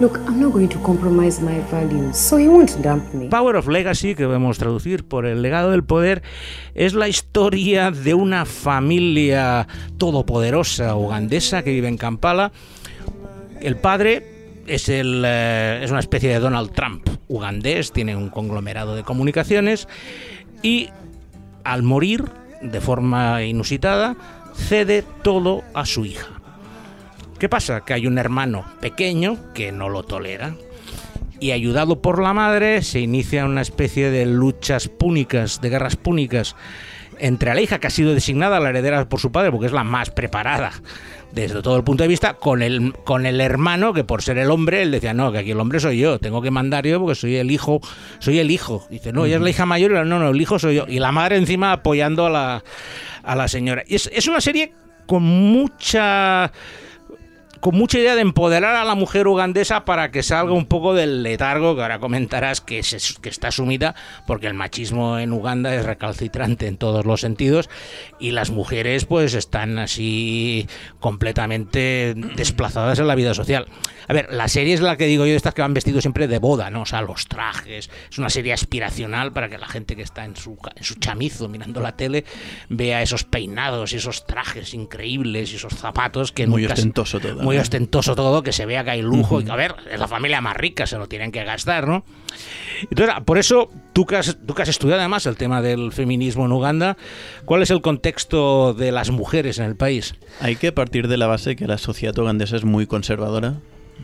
Look, 0.00 0.18
I'm 0.26 0.40
not 0.40 0.52
going 0.52 0.68
to 0.70 0.78
compromise 0.78 1.38
my 1.42 1.60
values, 1.70 2.16
so 2.16 2.38
he 2.38 2.48
won't 2.48 2.82
dump 2.82 3.12
me. 3.12 3.28
Power 3.28 3.56
of 3.56 3.68
Legacy, 3.68 4.14
que 4.14 4.24
podemos 4.24 4.56
traducir 4.56 5.04
por 5.06 5.26
el 5.26 5.42
legado 5.42 5.70
del 5.70 5.84
poder, 5.84 6.22
es 6.74 6.94
la 6.94 7.08
historia 7.08 7.90
de 7.90 8.14
una 8.14 8.46
familia 8.46 9.68
todopoderosa 9.98 10.96
ugandesa 10.96 11.62
que 11.62 11.72
vive 11.72 11.88
en 11.88 11.98
Kampala. 11.98 12.52
El 13.60 13.76
padre 13.76 14.35
es, 14.66 14.88
el, 14.88 15.22
eh, 15.26 15.80
es 15.82 15.90
una 15.90 16.00
especie 16.00 16.30
de 16.30 16.38
Donald 16.38 16.72
Trump 16.72 17.08
ugandés, 17.28 17.92
tiene 17.92 18.16
un 18.16 18.30
conglomerado 18.30 18.94
de 18.94 19.02
comunicaciones 19.02 19.88
y 20.62 20.90
al 21.64 21.82
morir 21.82 22.24
de 22.62 22.80
forma 22.80 23.42
inusitada 23.42 24.16
cede 24.54 25.04
todo 25.22 25.62
a 25.74 25.86
su 25.86 26.04
hija. 26.04 26.28
¿Qué 27.38 27.48
pasa? 27.48 27.84
Que 27.84 27.92
hay 27.92 28.06
un 28.06 28.18
hermano 28.18 28.64
pequeño 28.80 29.36
que 29.52 29.72
no 29.72 29.88
lo 29.88 30.02
tolera. 30.02 30.54
Y 31.38 31.50
ayudado 31.50 32.00
por 32.00 32.22
la 32.22 32.32
madre 32.32 32.82
se 32.82 33.00
inicia 33.00 33.44
una 33.44 33.60
especie 33.60 34.10
de 34.10 34.24
luchas 34.24 34.88
púnicas, 34.88 35.60
de 35.60 35.68
guerras 35.68 35.96
púnicas, 35.96 36.56
entre 37.18 37.54
la 37.54 37.60
hija 37.60 37.78
que 37.78 37.88
ha 37.88 37.90
sido 37.90 38.14
designada 38.14 38.58
la 38.58 38.70
heredera 38.70 39.06
por 39.06 39.20
su 39.20 39.32
padre, 39.32 39.50
porque 39.50 39.66
es 39.66 39.72
la 39.72 39.84
más 39.84 40.10
preparada 40.10 40.72
desde 41.32 41.62
todo 41.62 41.76
el 41.76 41.84
punto 41.84 42.04
de 42.04 42.08
vista, 42.08 42.34
con 42.34 42.62
el, 42.62 42.94
con 43.04 43.26
el 43.26 43.40
hermano, 43.40 43.92
que 43.92 44.04
por 44.04 44.22
ser 44.22 44.38
el 44.38 44.50
hombre, 44.50 44.82
él 44.82 44.90
decía, 44.90 45.14
no, 45.14 45.32
que 45.32 45.38
aquí 45.38 45.50
el 45.50 45.60
hombre 45.60 45.80
soy 45.80 45.98
yo, 45.98 46.18
tengo 46.18 46.42
que 46.42 46.50
mandar 46.50 46.86
yo 46.86 46.98
porque 47.00 47.14
soy 47.14 47.36
el 47.36 47.50
hijo, 47.50 47.80
soy 48.18 48.38
el 48.38 48.50
hijo. 48.50 48.86
Dice, 48.90 49.12
no, 49.12 49.24
ella 49.24 49.36
es 49.36 49.42
la 49.42 49.50
hija 49.50 49.66
mayor, 49.66 49.92
y 49.92 49.94
no, 49.94 50.04
no, 50.04 50.30
el 50.30 50.40
hijo 50.40 50.58
soy 50.58 50.76
yo. 50.76 50.86
Y 50.88 50.98
la 50.98 51.12
madre 51.12 51.36
encima 51.36 51.72
apoyando 51.72 52.26
a 52.26 52.30
la, 52.30 52.64
a 53.22 53.36
la 53.36 53.48
señora. 53.48 53.82
Y 53.86 53.96
es, 53.96 54.10
es 54.12 54.26
una 54.26 54.40
serie 54.40 54.72
con 55.06 55.22
mucha 55.22 56.52
con 57.60 57.74
mucha 57.76 57.98
idea 57.98 58.14
de 58.14 58.20
empoderar 58.20 58.76
a 58.76 58.84
la 58.84 58.94
mujer 58.94 59.26
ugandesa 59.28 59.84
para 59.84 60.10
que 60.10 60.22
salga 60.22 60.52
un 60.52 60.66
poco 60.66 60.94
del 60.94 61.22
letargo 61.22 61.74
que 61.76 61.82
ahora 61.82 61.98
comentarás 61.98 62.60
que, 62.60 62.82
se- 62.82 63.20
que 63.20 63.28
está 63.28 63.50
sumida 63.50 63.94
porque 64.26 64.46
el 64.46 64.54
machismo 64.54 65.18
en 65.18 65.32
Uganda 65.32 65.74
es 65.74 65.84
recalcitrante 65.84 66.66
en 66.66 66.76
todos 66.76 67.04
los 67.06 67.20
sentidos 67.20 67.68
y 68.20 68.30
las 68.32 68.50
mujeres 68.50 69.04
pues 69.04 69.34
están 69.34 69.78
así 69.78 70.66
completamente 71.00 72.14
desplazadas 72.36 72.98
en 72.98 73.06
la 73.06 73.14
vida 73.14 73.34
social. 73.34 73.66
A 74.08 74.12
ver, 74.12 74.28
la 74.32 74.46
serie 74.48 74.74
es 74.74 74.80
la 74.80 74.96
que 74.96 75.06
digo 75.06 75.24
yo 75.24 75.30
de 75.32 75.36
estas 75.36 75.54
que 75.54 75.62
van 75.62 75.74
vestidos 75.74 76.02
siempre 76.02 76.28
de 76.28 76.38
boda, 76.38 76.70
¿no? 76.70 76.82
O 76.82 76.86
sea, 76.86 77.00
los 77.02 77.26
trajes. 77.26 77.90
Es 78.10 78.18
una 78.18 78.30
serie 78.30 78.52
aspiracional 78.52 79.32
para 79.32 79.48
que 79.48 79.58
la 79.58 79.66
gente 79.66 79.96
que 79.96 80.02
está 80.02 80.24
en 80.24 80.36
su, 80.36 80.56
en 80.76 80.84
su 80.84 80.94
chamizo 80.96 81.48
mirando 81.48 81.80
la 81.80 81.96
tele 81.96 82.24
vea 82.68 83.02
esos 83.02 83.24
peinados 83.24 83.92
y 83.92 83.96
esos 83.96 84.26
trajes 84.26 84.74
increíbles 84.74 85.52
y 85.52 85.56
esos 85.56 85.74
zapatos 85.74 86.30
que 86.32 86.46
Muy 86.46 86.62
nunca 86.62 86.74
ostentoso 86.74 87.18
todo, 87.18 87.42
Muy 87.46 87.58
ostentoso 87.58 88.14
todo, 88.14 88.42
que 88.42 88.52
se 88.52 88.66
vea 88.66 88.84
que 88.84 88.90
hay 88.90 89.02
lujo. 89.02 89.40
y, 89.40 89.48
a 89.48 89.56
ver, 89.56 89.74
es 89.90 89.98
la 89.98 90.08
familia 90.08 90.40
más 90.40 90.56
rica, 90.56 90.86
se 90.86 90.98
lo 90.98 91.08
tienen 91.08 91.32
que 91.32 91.44
gastar, 91.44 91.86
¿no? 91.86 92.04
Entonces, 92.82 93.14
por 93.24 93.38
eso, 93.38 93.70
tú 93.92 94.06
que, 94.06 94.16
has, 94.16 94.36
tú 94.46 94.54
que 94.54 94.62
has 94.62 94.68
estudiado 94.68 95.00
además 95.00 95.26
el 95.26 95.36
tema 95.36 95.62
del 95.62 95.92
feminismo 95.92 96.44
en 96.44 96.52
Uganda, 96.52 96.96
¿cuál 97.44 97.62
es 97.62 97.70
el 97.70 97.80
contexto 97.80 98.74
de 98.74 98.92
las 98.92 99.10
mujeres 99.10 99.58
en 99.58 99.64
el 99.64 99.76
país? 99.76 100.14
Hay 100.40 100.56
que 100.56 100.72
partir 100.72 101.08
de 101.08 101.16
la 101.16 101.26
base 101.26 101.56
que 101.56 101.66
la 101.66 101.78
sociedad 101.78 102.18
ugandesa 102.18 102.56
es 102.56 102.64
muy 102.64 102.86
conservadora. 102.86 103.54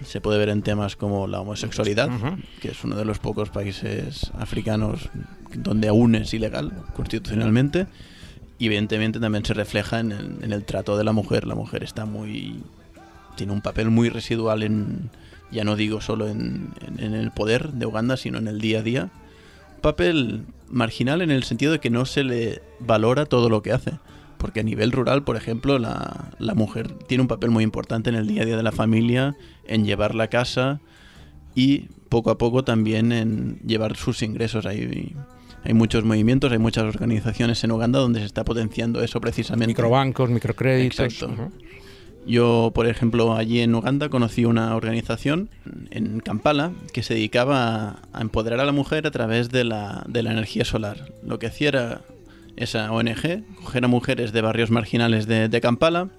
Se 0.05 0.21
puede 0.23 0.39
ver 0.39 0.49
en 0.49 0.63
temas 0.63 0.97
como 0.97 1.27
la 1.27 1.41
homosexualidad, 1.41 2.09
que 2.61 2.69
es 2.69 2.83
uno 2.83 2.97
de 2.97 3.05
los 3.05 3.19
pocos 3.19 3.51
países 3.51 4.31
africanos 4.39 5.11
donde 5.55 5.89
aún 5.89 6.15
es 6.15 6.33
ilegal 6.33 6.73
constitucionalmente. 6.97 7.87
Y 8.59 8.67
evidentemente 8.67 9.21
también 9.21 9.45
se 9.45 9.55
refleja 9.55 10.01
en 10.01 10.13
el, 10.13 10.39
en 10.43 10.53
el 10.53 10.65
trato 10.65 10.97
de 10.97 11.05
la 11.05 11.13
mujer. 11.13 11.47
La 11.47 11.55
mujer 11.55 11.83
está 11.83 12.07
muy. 12.07 12.63
Tiene 13.37 13.53
un 13.53 13.61
papel 13.61 13.91
muy 13.91 14.09
residual 14.09 14.63
en. 14.63 15.11
ya 15.51 15.65
no 15.65 15.77
digo 15.77 16.01
solo 16.01 16.29
en, 16.29 16.71
en- 16.87 17.01
en 17.05 17.15
el 17.15 17.31
poder 17.31 17.73
de 17.73 17.85
Uganda, 17.87 18.17
sino 18.17 18.39
en 18.39 18.49
el 18.49 18.61
día 18.61 18.79
a 18.79 18.83
día. 18.83 19.11
Un 19.77 19.81
papel 19.83 20.45
marginal 20.71 21.21
en 21.23 21.31
el 21.31 21.43
sentido 21.45 21.73
de 21.73 21.79
que 21.81 21.91
no 21.91 22.07
se 22.07 22.25
le 22.25 22.63
valora 22.81 23.27
todo 23.27 23.49
lo 23.51 23.63
que 23.63 23.73
hace. 23.73 23.93
Porque 24.39 24.61
a 24.61 24.63
nivel 24.65 24.91
rural, 24.93 25.23
por 25.23 25.37
ejemplo, 25.37 25.79
la, 25.79 26.31
la 26.39 26.55
mujer 26.55 26.89
tiene 27.07 27.23
un 27.23 27.29
papel 27.29 27.51
muy 27.51 27.63
importante 27.63 28.11
en 28.11 28.17
el 28.17 28.27
día 28.27 28.43
a 28.43 28.45
día 28.45 28.57
de 28.57 28.63
la 28.65 28.73
familia, 28.73 29.37
en 29.67 29.85
llevar 29.85 30.15
la 30.17 30.27
casa 30.29 30.81
y 31.55 31.89
poco 32.09 32.31
a 32.31 32.39
poco 32.39 32.65
también 32.65 33.13
en 33.13 33.59
llevar 33.65 33.97
sus 33.97 34.23
ingresos. 34.23 34.67
Hay, 34.67 35.15
hay 35.65 35.75
muchos 35.75 36.03
movimientos, 36.05 36.51
hay 36.51 36.59
muchas 36.59 36.85
organizaciones 36.85 37.63
en 37.63 37.71
Uganda 37.73 37.99
donde 38.01 38.19
se 38.21 38.27
está 38.27 38.43
potenciando 38.45 39.01
eso 39.03 39.21
precisamente. 39.21 39.69
Microbancos, 39.69 40.29
microcréditos. 40.31 40.99
Exacto. 41.01 41.33
Ujú. 41.33 41.53
Yo, 42.25 42.71
por 42.75 42.87
ejemplo, 42.87 43.35
allí 43.35 43.61
en 43.61 43.75
Uganda 43.75 44.09
conocí 44.09 44.45
una 44.45 44.77
organización 44.77 45.49
en 45.91 46.21
Kampala 46.21 46.71
que 46.93 47.03
se 47.03 47.15
dedicaba 47.15 47.99
a- 48.13 48.21
empoderar 48.21 48.61
a 48.61 48.65
la 48.65 48.73
mujer 48.73 49.07
a 49.07 49.11
través 49.11 49.51
de 49.51 49.65
la, 49.65 50.05
de 50.07 50.23
la 50.23 50.31
energía 50.33 50.65
solar. 50.65 51.09
Lo 51.27 51.39
que 51.41 51.49
hacía 51.49 52.01
esa 52.57 52.93
ONG, 52.93 53.45
coger 53.57 53.85
a 53.85 53.89
mujeres 53.89 54.33
de 54.33 54.41
barrios 54.41 54.71
marginales 54.71 55.27
de, 55.27 55.49
de 55.49 55.61
Kampala, 55.61 56.11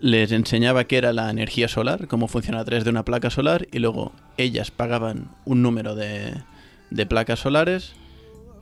les 0.00 0.32
enseñaba 0.32 0.84
qué 0.84 0.96
era 0.96 1.12
la 1.12 1.30
energía 1.30 1.68
solar, 1.68 2.08
cómo 2.08 2.26
funciona 2.26 2.60
a 2.60 2.64
través 2.64 2.84
de 2.84 2.90
una 2.90 3.04
placa 3.04 3.28
solar, 3.30 3.68
y 3.70 3.80
luego 3.80 4.12
ellas 4.38 4.70
pagaban 4.70 5.28
un 5.44 5.62
número 5.62 5.94
de, 5.94 6.32
de 6.90 7.06
placas 7.06 7.38
solares 7.40 7.92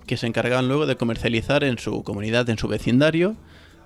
que 0.07 0.17
se 0.17 0.27
encargaban 0.27 0.67
luego 0.67 0.87
de 0.87 0.97
comercializar 0.97 1.63
en 1.63 1.79
su 1.79 2.03
comunidad, 2.03 2.51
en 2.51 2.59
su 2.59 2.67
vecindario, 2.67 3.37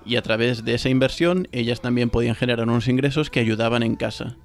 y 0.05 0.17
a 0.17 0.21
través 0.21 0.63
de 0.63 0.75
esa 0.75 0.89
inversión 0.89 1.47
ellas 1.51 1.81
también 1.81 2.09
podían 2.09 2.35
generar 2.35 2.67
unos 2.67 2.87
ingresos 2.87 3.29
que 3.29 3.39
ayudaban 3.39 3.83
en 3.83 3.95
casa. 3.95 4.37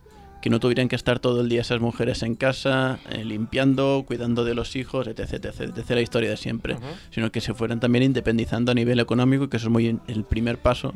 Que 0.43 0.49
no 0.49 0.59
tuvieran 0.59 0.89
que 0.89 0.97
estar 0.97 1.19
todo 1.19 1.43
el 1.43 1.51
día 1.51 1.61
esas 1.61 1.81
mujeres 1.81 2.23
en 2.23 2.35
casa, 2.35 2.99
eh, 3.11 3.25
limpiando, 3.27 4.05
cuidando 4.07 4.43
de 4.43 4.55
los 4.55 4.75
hijos, 4.75 5.07
etc, 5.07 5.35
etc, 5.35 5.61
etc, 5.77 5.91
la 5.91 6.01
historia 6.01 6.31
de 6.31 6.39
siempre. 6.39 6.77
Sino 7.11 7.31
que 7.31 7.43
se 7.43 7.53
fueran 7.53 7.79
también 7.79 8.05
independizando 8.05 8.73
a 8.73 8.75
nivel 8.75 9.01
económico, 9.01 9.51
que 9.51 9.59
eso 9.59 9.67
es 9.67 9.73
muy 9.73 10.01
el 10.07 10.25
primer 10.25 10.57
paso 10.57 10.95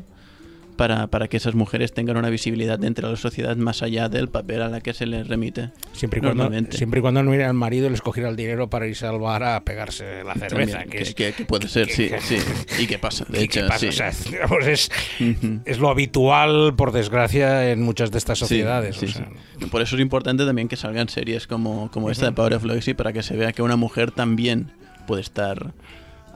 para, 0.77 1.07
para 1.09 1.29
que 1.29 1.37
esas 1.37 1.55
mujeres 1.55 1.93
tengan 1.93 2.17
una 2.17 2.31
visibilidad 2.31 2.79
dentro 2.79 3.09
de 3.09 3.15
la 3.15 3.19
sociedad 3.19 3.57
más 3.57 3.83
allá 3.83 4.09
del 4.09 4.29
papel 4.29 4.63
a 4.63 4.69
la 4.69 4.81
que 4.81 4.93
se 4.95 5.07
les 5.07 5.29
remite. 5.29 5.71
Siempre 5.93 6.19
y, 6.19 6.23
cuando, 6.23 6.51
siempre 6.71 6.99
y 6.99 7.03
cuando 7.03 7.23
no 7.23 7.31
hubiera 7.31 7.47
el 7.47 7.55
marido 7.55 7.87
y 7.87 7.91
les 7.91 8.01
cogiera 8.03 8.29
el 8.29 8.37
dinero 8.37 8.69
para 8.69 8.87
irse 8.87 9.07
al 9.07 9.19
bar 9.19 9.43
a 9.45 9.61
pegarse 9.65 10.25
la 10.25 10.35
cerveza. 10.35 10.79
También, 10.79 10.91
que, 10.91 10.97
que, 10.99 11.03
es, 11.03 11.15
que- 11.15 11.33
que 11.33 11.45
puede 11.45 11.69
ser, 11.69 11.89
sí, 11.91 12.11
sí. 12.21 12.39
¿Y 12.79 12.87
qué 12.87 12.99
pasa? 12.99 13.25
De 13.29 13.41
¿Y 13.41 13.45
hecho, 13.45 13.63
qué 13.63 13.67
pasa? 13.69 13.79
sí. 13.81 13.87
O 13.89 13.93
sea, 13.93 14.11
digamos, 14.31 14.67
es, 14.67 14.91
es 15.65 15.79
lo 15.79 15.89
habitual, 15.91 16.75
por 16.77 16.93
desgracia, 16.93 17.71
en 17.71 17.83
muchas 17.83 18.11
de 18.11 18.19
estas 18.19 18.39
sociedades. 18.39 18.97
sí, 18.97 19.07
o 19.07 19.09
sea, 19.09 19.29
sí. 19.59 19.67
Por 19.67 19.83
eso 19.83 19.97
es 19.97 20.03
importante 20.03 20.45
también 20.45 20.69
que 20.69 20.77
salgan 20.77 21.09
series 21.09 21.47
como, 21.47 21.91
como 21.91 22.11
esta 22.11 22.27
de 22.27 22.33
Power 22.33 22.55
of 22.55 22.65
Legacy 22.65 22.95
para 22.95 23.13
que 23.13 23.23
se 23.23 23.37
vea 23.37 23.53
que 23.53 23.63
una 23.63 23.77
mujer 23.77 24.11
también 24.11 24.73
puede 25.07 25.23
estar 25.23 25.73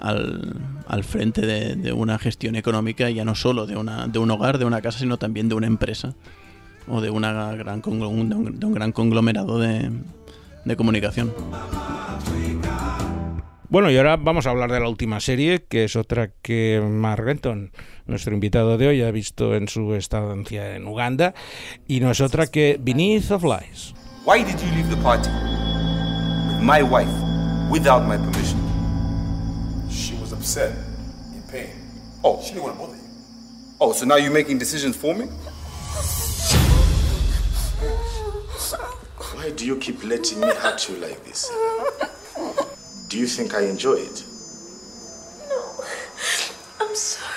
al, 0.00 0.54
al 0.86 1.04
frente 1.04 1.46
de, 1.46 1.76
de 1.76 1.92
una 1.92 2.18
gestión 2.18 2.56
económica, 2.56 3.10
ya 3.10 3.24
no 3.24 3.34
solo 3.34 3.66
de, 3.66 3.76
una, 3.76 4.08
de 4.08 4.18
un 4.18 4.30
hogar, 4.30 4.58
de 4.58 4.64
una 4.64 4.80
casa, 4.80 4.98
sino 4.98 5.16
también 5.16 5.48
de 5.48 5.54
una 5.54 5.66
empresa 5.66 6.14
o 6.86 7.00
de, 7.00 7.10
una 7.10 7.52
gran 7.54 7.82
conglo- 7.82 8.10
de, 8.10 8.34
un, 8.34 8.58
de 8.58 8.66
un 8.66 8.72
gran 8.74 8.92
conglomerado 8.92 9.58
de, 9.58 9.90
de 10.64 10.76
comunicación. 10.76 11.32
Bueno, 13.70 13.90
y 13.90 13.98
ahora 13.98 14.16
vamos 14.16 14.46
a 14.46 14.50
hablar 14.50 14.72
de 14.72 14.80
la 14.80 14.88
última 14.88 15.20
serie, 15.20 15.66
que 15.68 15.84
es 15.84 15.94
otra 15.94 16.30
que 16.40 16.82
Mark 16.90 17.22
Renton, 17.22 17.70
nuestro 18.06 18.32
invitado 18.32 18.78
de 18.78 18.88
hoy, 18.88 19.02
ha 19.02 19.10
visto 19.10 19.54
en 19.54 19.68
su 19.68 19.92
estancia 19.94 20.74
en 20.74 20.86
Uganda, 20.86 21.34
y 21.86 22.00
no 22.00 22.10
es 22.10 22.22
otra 22.22 22.46
que 22.46 22.80
Beneath 22.80 23.30
of 23.30 23.44
Lies. 23.44 23.94
Why 24.24 24.42
did 24.42 24.56
you 24.58 24.74
leave 24.74 24.88
the 24.88 24.96
party 25.02 25.28
with 26.48 26.62
my 26.62 26.82
wife 26.82 27.12
without 27.70 28.06
my 28.08 28.16
permission? 28.16 28.67
She 30.48 30.60
was 30.60 30.68
upset, 30.68 30.78
in 31.34 31.42
pain. 31.42 31.70
Oh, 32.24 32.40
She 32.42 32.52
didn't 32.54 32.62
want 32.62 32.76
to 32.76 32.80
bother 32.80 32.96
you. 32.96 33.02
oh, 33.82 33.92
so 33.92 34.06
now 34.06 34.16
you're 34.16 34.32
making 34.32 34.56
decisions 34.56 34.96
for 34.96 35.14
me? 35.14 35.26
Why 39.34 39.50
do 39.50 39.66
you 39.66 39.76
keep 39.76 40.02
letting 40.04 40.40
me 40.40 40.46
hurt 40.48 40.88
you 40.88 40.96
like 40.96 41.22
this? 41.24 41.50
Do 43.08 43.18
you 43.18 43.26
think 43.26 43.52
I 43.52 43.66
enjoy 43.66 43.96
it? 43.96 44.24
No. 45.50 45.84
I'm 46.80 46.94
sorry. 46.94 47.27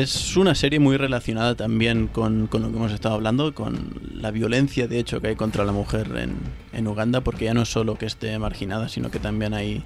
Es 0.00 0.38
una 0.38 0.54
serie 0.54 0.80
muy 0.80 0.96
relacionada 0.96 1.54
también 1.54 2.06
con, 2.06 2.46
con 2.46 2.62
lo 2.62 2.70
que 2.70 2.76
hemos 2.78 2.92
estado 2.92 3.14
hablando, 3.14 3.54
con 3.54 4.00
la 4.14 4.30
violencia 4.30 4.88
de 4.88 4.98
hecho 4.98 5.20
que 5.20 5.28
hay 5.28 5.36
contra 5.36 5.66
la 5.66 5.72
mujer 5.72 6.06
en, 6.16 6.36
en 6.72 6.88
Uganda, 6.88 7.20
porque 7.20 7.44
ya 7.44 7.52
no 7.52 7.60
es 7.60 7.68
solo 7.68 7.96
que 7.96 8.06
esté 8.06 8.38
marginada, 8.38 8.88
sino 8.88 9.10
que 9.10 9.18
también 9.18 9.52
hay, 9.52 9.84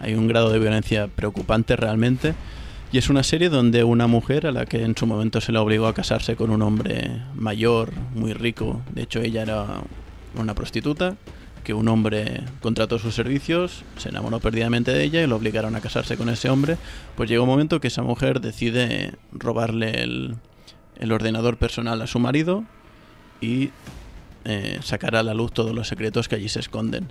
Hay 0.00 0.14
un 0.14 0.28
grado 0.28 0.50
de 0.50 0.58
violencia 0.58 1.08
preocupante 1.08 1.76
realmente. 1.76 2.34
Y 2.90 2.96
es 2.96 3.10
una 3.10 3.22
serie 3.22 3.50
donde 3.50 3.84
una 3.84 4.06
mujer 4.06 4.46
a 4.46 4.50
la 4.50 4.64
que 4.64 4.82
en 4.82 4.96
su 4.96 5.06
momento 5.06 5.42
se 5.42 5.52
le 5.52 5.58
obligó 5.58 5.88
a 5.88 5.94
casarse 5.94 6.36
con 6.36 6.50
un 6.50 6.62
hombre 6.62 7.10
mayor, 7.34 7.92
muy 8.14 8.32
rico, 8.32 8.80
de 8.94 9.02
hecho 9.02 9.20
ella 9.20 9.42
era 9.42 9.82
una 10.36 10.54
prostituta, 10.54 11.16
que 11.64 11.74
un 11.74 11.88
hombre 11.88 12.42
contrató 12.60 12.98
sus 12.98 13.14
servicios, 13.14 13.82
se 13.96 14.10
enamoró 14.10 14.38
perdidamente 14.38 14.92
de 14.92 15.02
ella 15.02 15.22
y 15.22 15.26
lo 15.26 15.36
obligaron 15.36 15.74
a 15.74 15.80
casarse 15.80 16.16
con 16.16 16.28
ese 16.28 16.50
hombre, 16.50 16.76
pues 17.16 17.28
llega 17.28 17.42
un 17.42 17.48
momento 17.48 17.80
que 17.80 17.88
esa 17.88 18.02
mujer 18.02 18.40
decide 18.40 19.14
robarle 19.32 20.02
el, 20.02 20.36
el 20.98 21.12
ordenador 21.12 21.56
personal 21.56 22.00
a 22.02 22.06
su 22.06 22.18
marido 22.18 22.64
y 23.40 23.70
eh, 24.44 24.78
sacar 24.82 25.16
a 25.16 25.22
la 25.22 25.32
luz 25.32 25.52
todos 25.52 25.74
los 25.74 25.88
secretos 25.88 26.28
que 26.28 26.36
allí 26.36 26.48
se 26.48 26.60
esconden. 26.60 27.10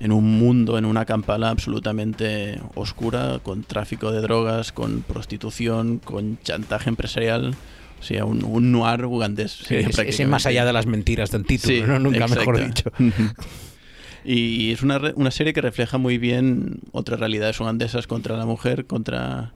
En 0.00 0.12
un 0.12 0.38
mundo, 0.38 0.78
en 0.78 0.86
una 0.86 1.04
campala 1.04 1.50
absolutamente 1.50 2.58
oscura, 2.74 3.38
con 3.42 3.62
tráfico 3.64 4.10
de 4.10 4.22
drogas, 4.22 4.72
con 4.72 5.02
prostitución, 5.02 5.98
con 5.98 6.38
chantaje 6.42 6.88
empresarial. 6.88 7.54
Sea, 8.00 8.24
un, 8.24 8.42
un 8.44 8.72
noir 8.72 9.04
ugandés. 9.04 9.52
Sí, 9.52 9.76
es- 9.76 10.26
más 10.26 10.46
allá 10.46 10.64
de 10.64 10.72
las 10.72 10.86
mentiras 10.86 11.30
del 11.30 11.44
título, 11.44 11.74
Sí, 11.74 11.82
¿no? 11.86 11.98
nunca 11.98 12.26
mejor 12.28 12.64
dicho. 12.64 12.90
y 14.24 14.72
es 14.72 14.82
una, 14.82 15.00
una 15.14 15.30
serie 15.30 15.52
que 15.52 15.60
refleja 15.60 15.98
muy 15.98 16.18
bien 16.18 16.80
otras 16.92 17.20
realidades 17.20 17.58
ugandesas 17.60 18.06
contra 18.06 18.36
la 18.36 18.46
mujer, 18.46 18.86
contra, 18.86 19.52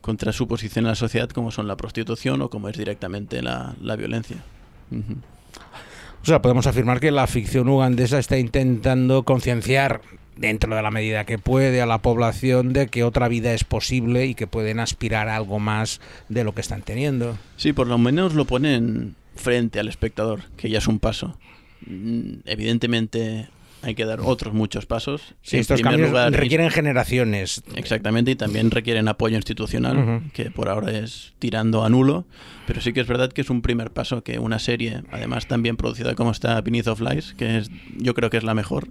contra 0.00 0.32
su 0.32 0.46
posición 0.48 0.84
en 0.84 0.90
la 0.90 0.94
sociedad, 0.94 1.28
como 1.30 1.50
son 1.50 1.66
la 1.68 1.76
prostitución 1.76 2.40
o 2.42 2.50
como 2.50 2.68
es 2.68 2.76
directamente 2.76 3.42
la, 3.42 3.74
la 3.82 3.96
violencia. 3.96 4.36
O 6.22 6.24
sea, 6.26 6.42
podemos 6.42 6.66
afirmar 6.66 7.00
que 7.00 7.10
la 7.10 7.26
ficción 7.26 7.68
ugandesa 7.68 8.18
está 8.18 8.36
intentando 8.38 9.22
concienciar 9.24 10.02
dentro 10.40 10.74
de 10.74 10.82
la 10.82 10.90
medida 10.90 11.24
que 11.26 11.38
puede 11.38 11.82
a 11.82 11.86
la 11.86 11.98
población 11.98 12.72
de 12.72 12.88
que 12.88 13.04
otra 13.04 13.28
vida 13.28 13.52
es 13.52 13.64
posible 13.64 14.26
y 14.26 14.34
que 14.34 14.46
pueden 14.46 14.80
aspirar 14.80 15.28
a 15.28 15.36
algo 15.36 15.58
más 15.58 16.00
de 16.28 16.44
lo 16.44 16.54
que 16.54 16.62
están 16.62 16.82
teniendo. 16.82 17.38
Sí, 17.56 17.72
por 17.74 17.86
lo 17.86 17.98
menos 17.98 18.34
lo 18.34 18.46
ponen 18.46 19.16
frente 19.36 19.78
al 19.78 19.88
espectador, 19.88 20.40
que 20.56 20.70
ya 20.70 20.78
es 20.78 20.88
un 20.88 20.98
paso. 20.98 21.38
Mm, 21.86 22.40
Evidentemente 22.46 23.48
hay 23.82 23.94
que 23.94 24.04
dar 24.06 24.20
otros 24.20 24.54
muchos 24.54 24.86
pasos. 24.86 25.34
Sí, 25.42 25.56
En 25.56 25.60
estos 25.60 25.76
primer 25.76 25.92
cambios 25.92 26.10
lugar, 26.10 26.32
requieren 26.32 26.70
generaciones. 26.70 27.62
Exactamente, 27.76 28.30
y 28.30 28.34
también 28.34 28.70
requieren 28.70 29.08
apoyo 29.08 29.36
institucional, 29.36 30.22
que 30.32 30.50
por 30.50 30.68
ahora 30.68 30.90
es 30.98 31.34
tirando 31.38 31.84
a 31.84 31.90
nulo, 31.90 32.26
pero 32.66 32.80
sí 32.80 32.92
que 32.92 33.00
es 33.00 33.06
verdad 33.06 33.30
que 33.30 33.40
es 33.42 33.50
un 33.50 33.62
primer 33.62 33.90
paso 33.90 34.22
que 34.22 34.38
una 34.38 34.58
serie, 34.58 35.02
además 35.10 35.46
tan 35.46 35.62
bien 35.62 35.76
producida 35.76 36.14
como 36.14 36.30
está 36.30 36.60
Beneath 36.60 36.88
of 36.88 37.00
Lies, 37.00 37.34
que 37.34 37.58
es, 37.58 37.70
yo 37.96 38.14
creo 38.14 38.30
que 38.30 38.36
es 38.36 38.44
la 38.44 38.54
mejor 38.54 38.88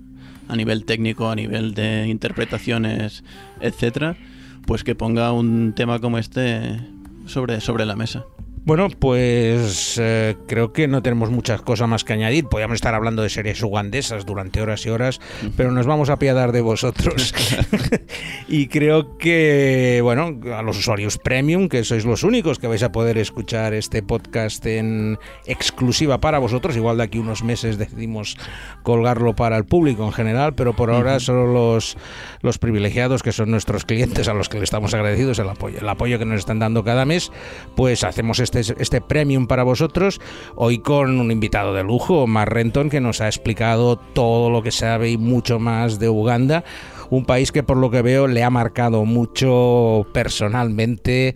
a 0.50 0.56
nivel 0.56 0.84
técnico, 0.84 1.30
a 1.30 1.36
nivel 1.36 1.74
de 1.74 2.08
interpretaciones, 2.08 3.24
etcétera, 3.62 4.18
pues 4.66 4.84
que 4.84 4.96
ponga 4.96 5.32
un 5.32 5.74
tema 5.74 6.00
como 6.00 6.18
este 6.18 6.80
sobre, 7.28 7.62
sobre 7.62 7.86
la 7.86 7.96
mesa. 7.96 8.26
Bueno, 8.70 8.88
pues 9.00 9.98
eh, 10.00 10.38
creo 10.48 10.74
que 10.74 10.88
no 10.88 11.02
tenemos 11.02 11.32
muchas 11.32 11.60
cosas 11.64 11.90
más 11.90 12.04
que 12.04 12.14
añadir. 12.14 12.46
Podríamos 12.46 12.76
estar 12.76 12.94
hablando 12.94 13.24
de 13.24 13.30
series 13.30 13.64
ugandesas 13.64 14.28
durante 14.28 14.62
horas 14.62 14.86
y 14.86 14.92
horas, 14.92 15.20
pero 15.58 15.72
nos 15.72 15.88
vamos 15.88 16.12
a 16.12 16.14
apiadar 16.14 16.52
de 16.52 16.62
vosotros. 16.62 17.34
y 18.48 18.68
creo 18.68 19.18
que, 19.18 20.02
bueno, 20.04 20.40
a 20.56 20.62
los 20.62 20.78
usuarios 20.78 21.18
premium, 21.18 21.68
que 21.68 21.84
sois 21.84 22.06
los 22.06 22.22
únicos 22.22 22.60
que 22.60 22.68
vais 22.68 22.84
a 22.84 22.92
poder 22.92 23.18
escuchar 23.18 23.74
este 23.74 24.04
podcast 24.04 24.64
en 24.68 25.18
exclusiva 25.48 26.20
para 26.20 26.38
vosotros. 26.38 26.76
Igual 26.76 26.98
de 26.98 27.06
aquí 27.06 27.18
unos 27.18 27.44
meses 27.44 27.80
decidimos 27.80 28.38
colgarlo 28.84 29.36
para 29.36 29.58
el 29.58 29.66
público 29.66 30.06
en 30.06 30.12
general, 30.12 30.54
pero 30.54 30.76
por 30.76 30.92
ahora 30.92 31.20
solo 31.20 31.52
los, 31.52 31.98
los 32.44 32.60
privilegiados, 32.60 33.24
que 33.24 33.32
son 33.32 33.50
nuestros 33.50 33.84
clientes, 33.84 34.28
a 34.28 34.36
los 34.36 34.48
que 34.48 34.60
le 34.60 34.64
estamos 34.64 34.94
agradecidos 34.94 35.40
el 35.40 35.50
apoyo, 35.50 35.80
el 35.80 35.90
apoyo 35.90 36.20
que 36.20 36.26
nos 36.26 36.38
están 36.38 36.60
dando 36.60 36.84
cada 36.84 37.06
mes, 37.06 37.32
pues 37.76 38.04
hacemos 38.04 38.40
este, 38.40 38.59
este 38.60 39.02
premium 39.02 39.48
para 39.48 39.64
vosotros. 39.64 40.20
Hoy 40.56 40.80
con 40.80 41.20
un 41.20 41.32
invitado 41.32 41.74
de 41.74 41.84
lujo, 41.84 42.28
Mar 42.28 42.54
Renton, 42.54 42.90
que 42.90 43.00
nos 43.02 43.22
ha 43.22 43.28
explicado 43.28 43.96
todo 43.98 44.50
lo 44.50 44.62
que 44.62 44.72
sabe 44.72 45.12
y 45.12 45.18
mucho 45.18 45.60
más 45.60 46.00
de 46.00 46.10
Uganda. 46.10 46.64
Un 47.10 47.26
país 47.26 47.52
que 47.52 47.64
por 47.64 47.78
lo 47.78 47.90
que 47.90 48.02
veo 48.04 48.28
le 48.28 48.44
ha 48.44 48.50
marcado 48.52 49.04
mucho 49.06 50.06
personalmente 50.14 51.34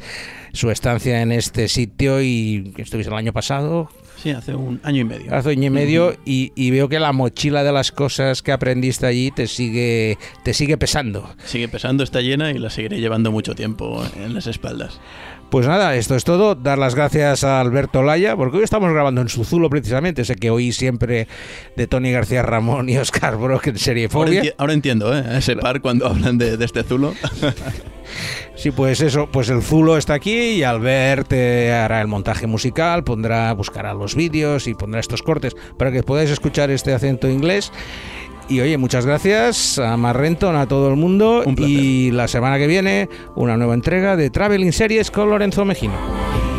su 0.54 0.70
estancia 0.70 1.22
en 1.22 1.32
este 1.32 1.68
sitio 1.68 2.22
y 2.22 2.74
estuviste 2.78 3.12
el 3.12 3.18
año 3.18 3.34
pasado, 3.34 3.90
Sí, 4.16 4.30
hace 4.30 4.56
un 4.56 4.80
año 4.84 5.02
y 5.02 5.04
medio. 5.04 5.36
hace 5.36 5.50
año 5.50 5.66
y 5.66 5.70
medio 5.70 6.16
y, 6.24 6.54
y 6.56 6.72
veo 6.72 6.88
que 6.88 6.98
la 7.00 7.12
mochila 7.12 7.62
de 7.64 7.74
las 7.74 7.92
cosas 7.92 8.42
que 8.42 8.54
aprendiste 8.54 9.06
allí 9.06 9.32
te 9.32 9.48
sigue 9.48 10.18
te 10.44 10.54
sigue 10.54 10.78
pesando. 10.78 11.30
Sigue 11.44 11.68
pesando, 11.68 12.04
está 12.06 12.22
llena 12.22 12.52
y 12.52 12.58
la 12.58 12.70
seguiré 12.70 13.02
llevando 13.02 13.32
mucho 13.34 13.54
tiempo 13.54 14.02
en 14.24 14.34
las 14.34 14.48
espaldas. 14.48 15.02
Pues 15.54 15.68
nada, 15.68 15.96
esto 15.96 16.16
es 16.16 16.24
todo. 16.24 16.56
Dar 16.56 16.80
las 16.80 16.96
gracias 16.96 17.44
a 17.44 17.62
Alberto 17.62 18.02
Laya, 18.02 18.36
porque 18.36 18.58
hoy 18.58 18.64
estamos 18.64 18.92
grabando 18.92 19.22
en 19.22 19.30
Suzulo 19.30 19.70
precisamente. 19.70 20.26
Sé 20.26 20.34
que 20.34 20.50
oí 20.50 20.72
siempre 20.72 21.28
de 21.76 21.86
Tony 21.86 22.12
García 22.12 22.42
Ramón 22.42 22.90
y 22.90 22.98
Oscar 22.98 23.38
Brock 23.38 23.68
en 23.68 23.78
Serie 23.78 24.10
Ahora, 24.12 24.28
Fobia. 24.32 24.42
enti- 24.42 24.56
ahora 24.58 24.74
entiendo, 24.74 25.16
¿eh? 25.16 25.24
Ese 25.38 25.56
par 25.56 25.80
cuando 25.82 26.08
hablan 26.08 26.40
de, 26.40 26.58
de 26.58 26.66
este 26.66 26.82
Zulo. 26.82 27.14
Sí, 28.56 28.70
pues 28.70 29.02
eso, 29.02 29.28
pues 29.32 29.50
el 29.50 29.64
Zulo 29.64 29.98
está 29.98 30.14
aquí 30.14 30.32
y 30.52 30.64
Albert 30.64 31.32
eh, 31.34 31.72
hará 31.74 32.00
el 32.02 32.08
montaje 32.08 32.46
musical, 32.46 33.04
pondrá, 33.04 33.52
buscará 33.54 33.94
los 33.96 34.14
vídeos 34.16 34.68
y 34.68 34.76
pondrá 34.76 35.00
estos 35.00 35.24
cortes 35.24 35.56
para 35.78 35.92
que 35.92 36.04
podáis 36.04 36.30
escuchar 36.30 36.70
este 36.70 36.94
acento 36.94 37.28
inglés. 37.28 37.72
Y 38.50 38.60
oye, 38.60 38.78
muchas 38.78 39.06
gracias 39.06 39.80
a 39.80 39.96
Marrenton, 39.98 40.56
a 40.56 40.68
todo 40.68 40.90
el 40.90 40.96
mundo. 40.96 41.44
Un. 41.46 41.56
Y 41.58 42.12
la 42.12 42.28
semana 42.28 42.58
que 42.58 42.68
viene, 42.68 43.10
una 43.36 43.58
nueva 43.58 43.74
entrega 43.74 44.16
de 44.16 44.30
Traveling 44.30 44.74
Series 44.74 45.12
con 45.12 45.30
Lorenzo 45.30 45.66
Mejino. 45.66 46.53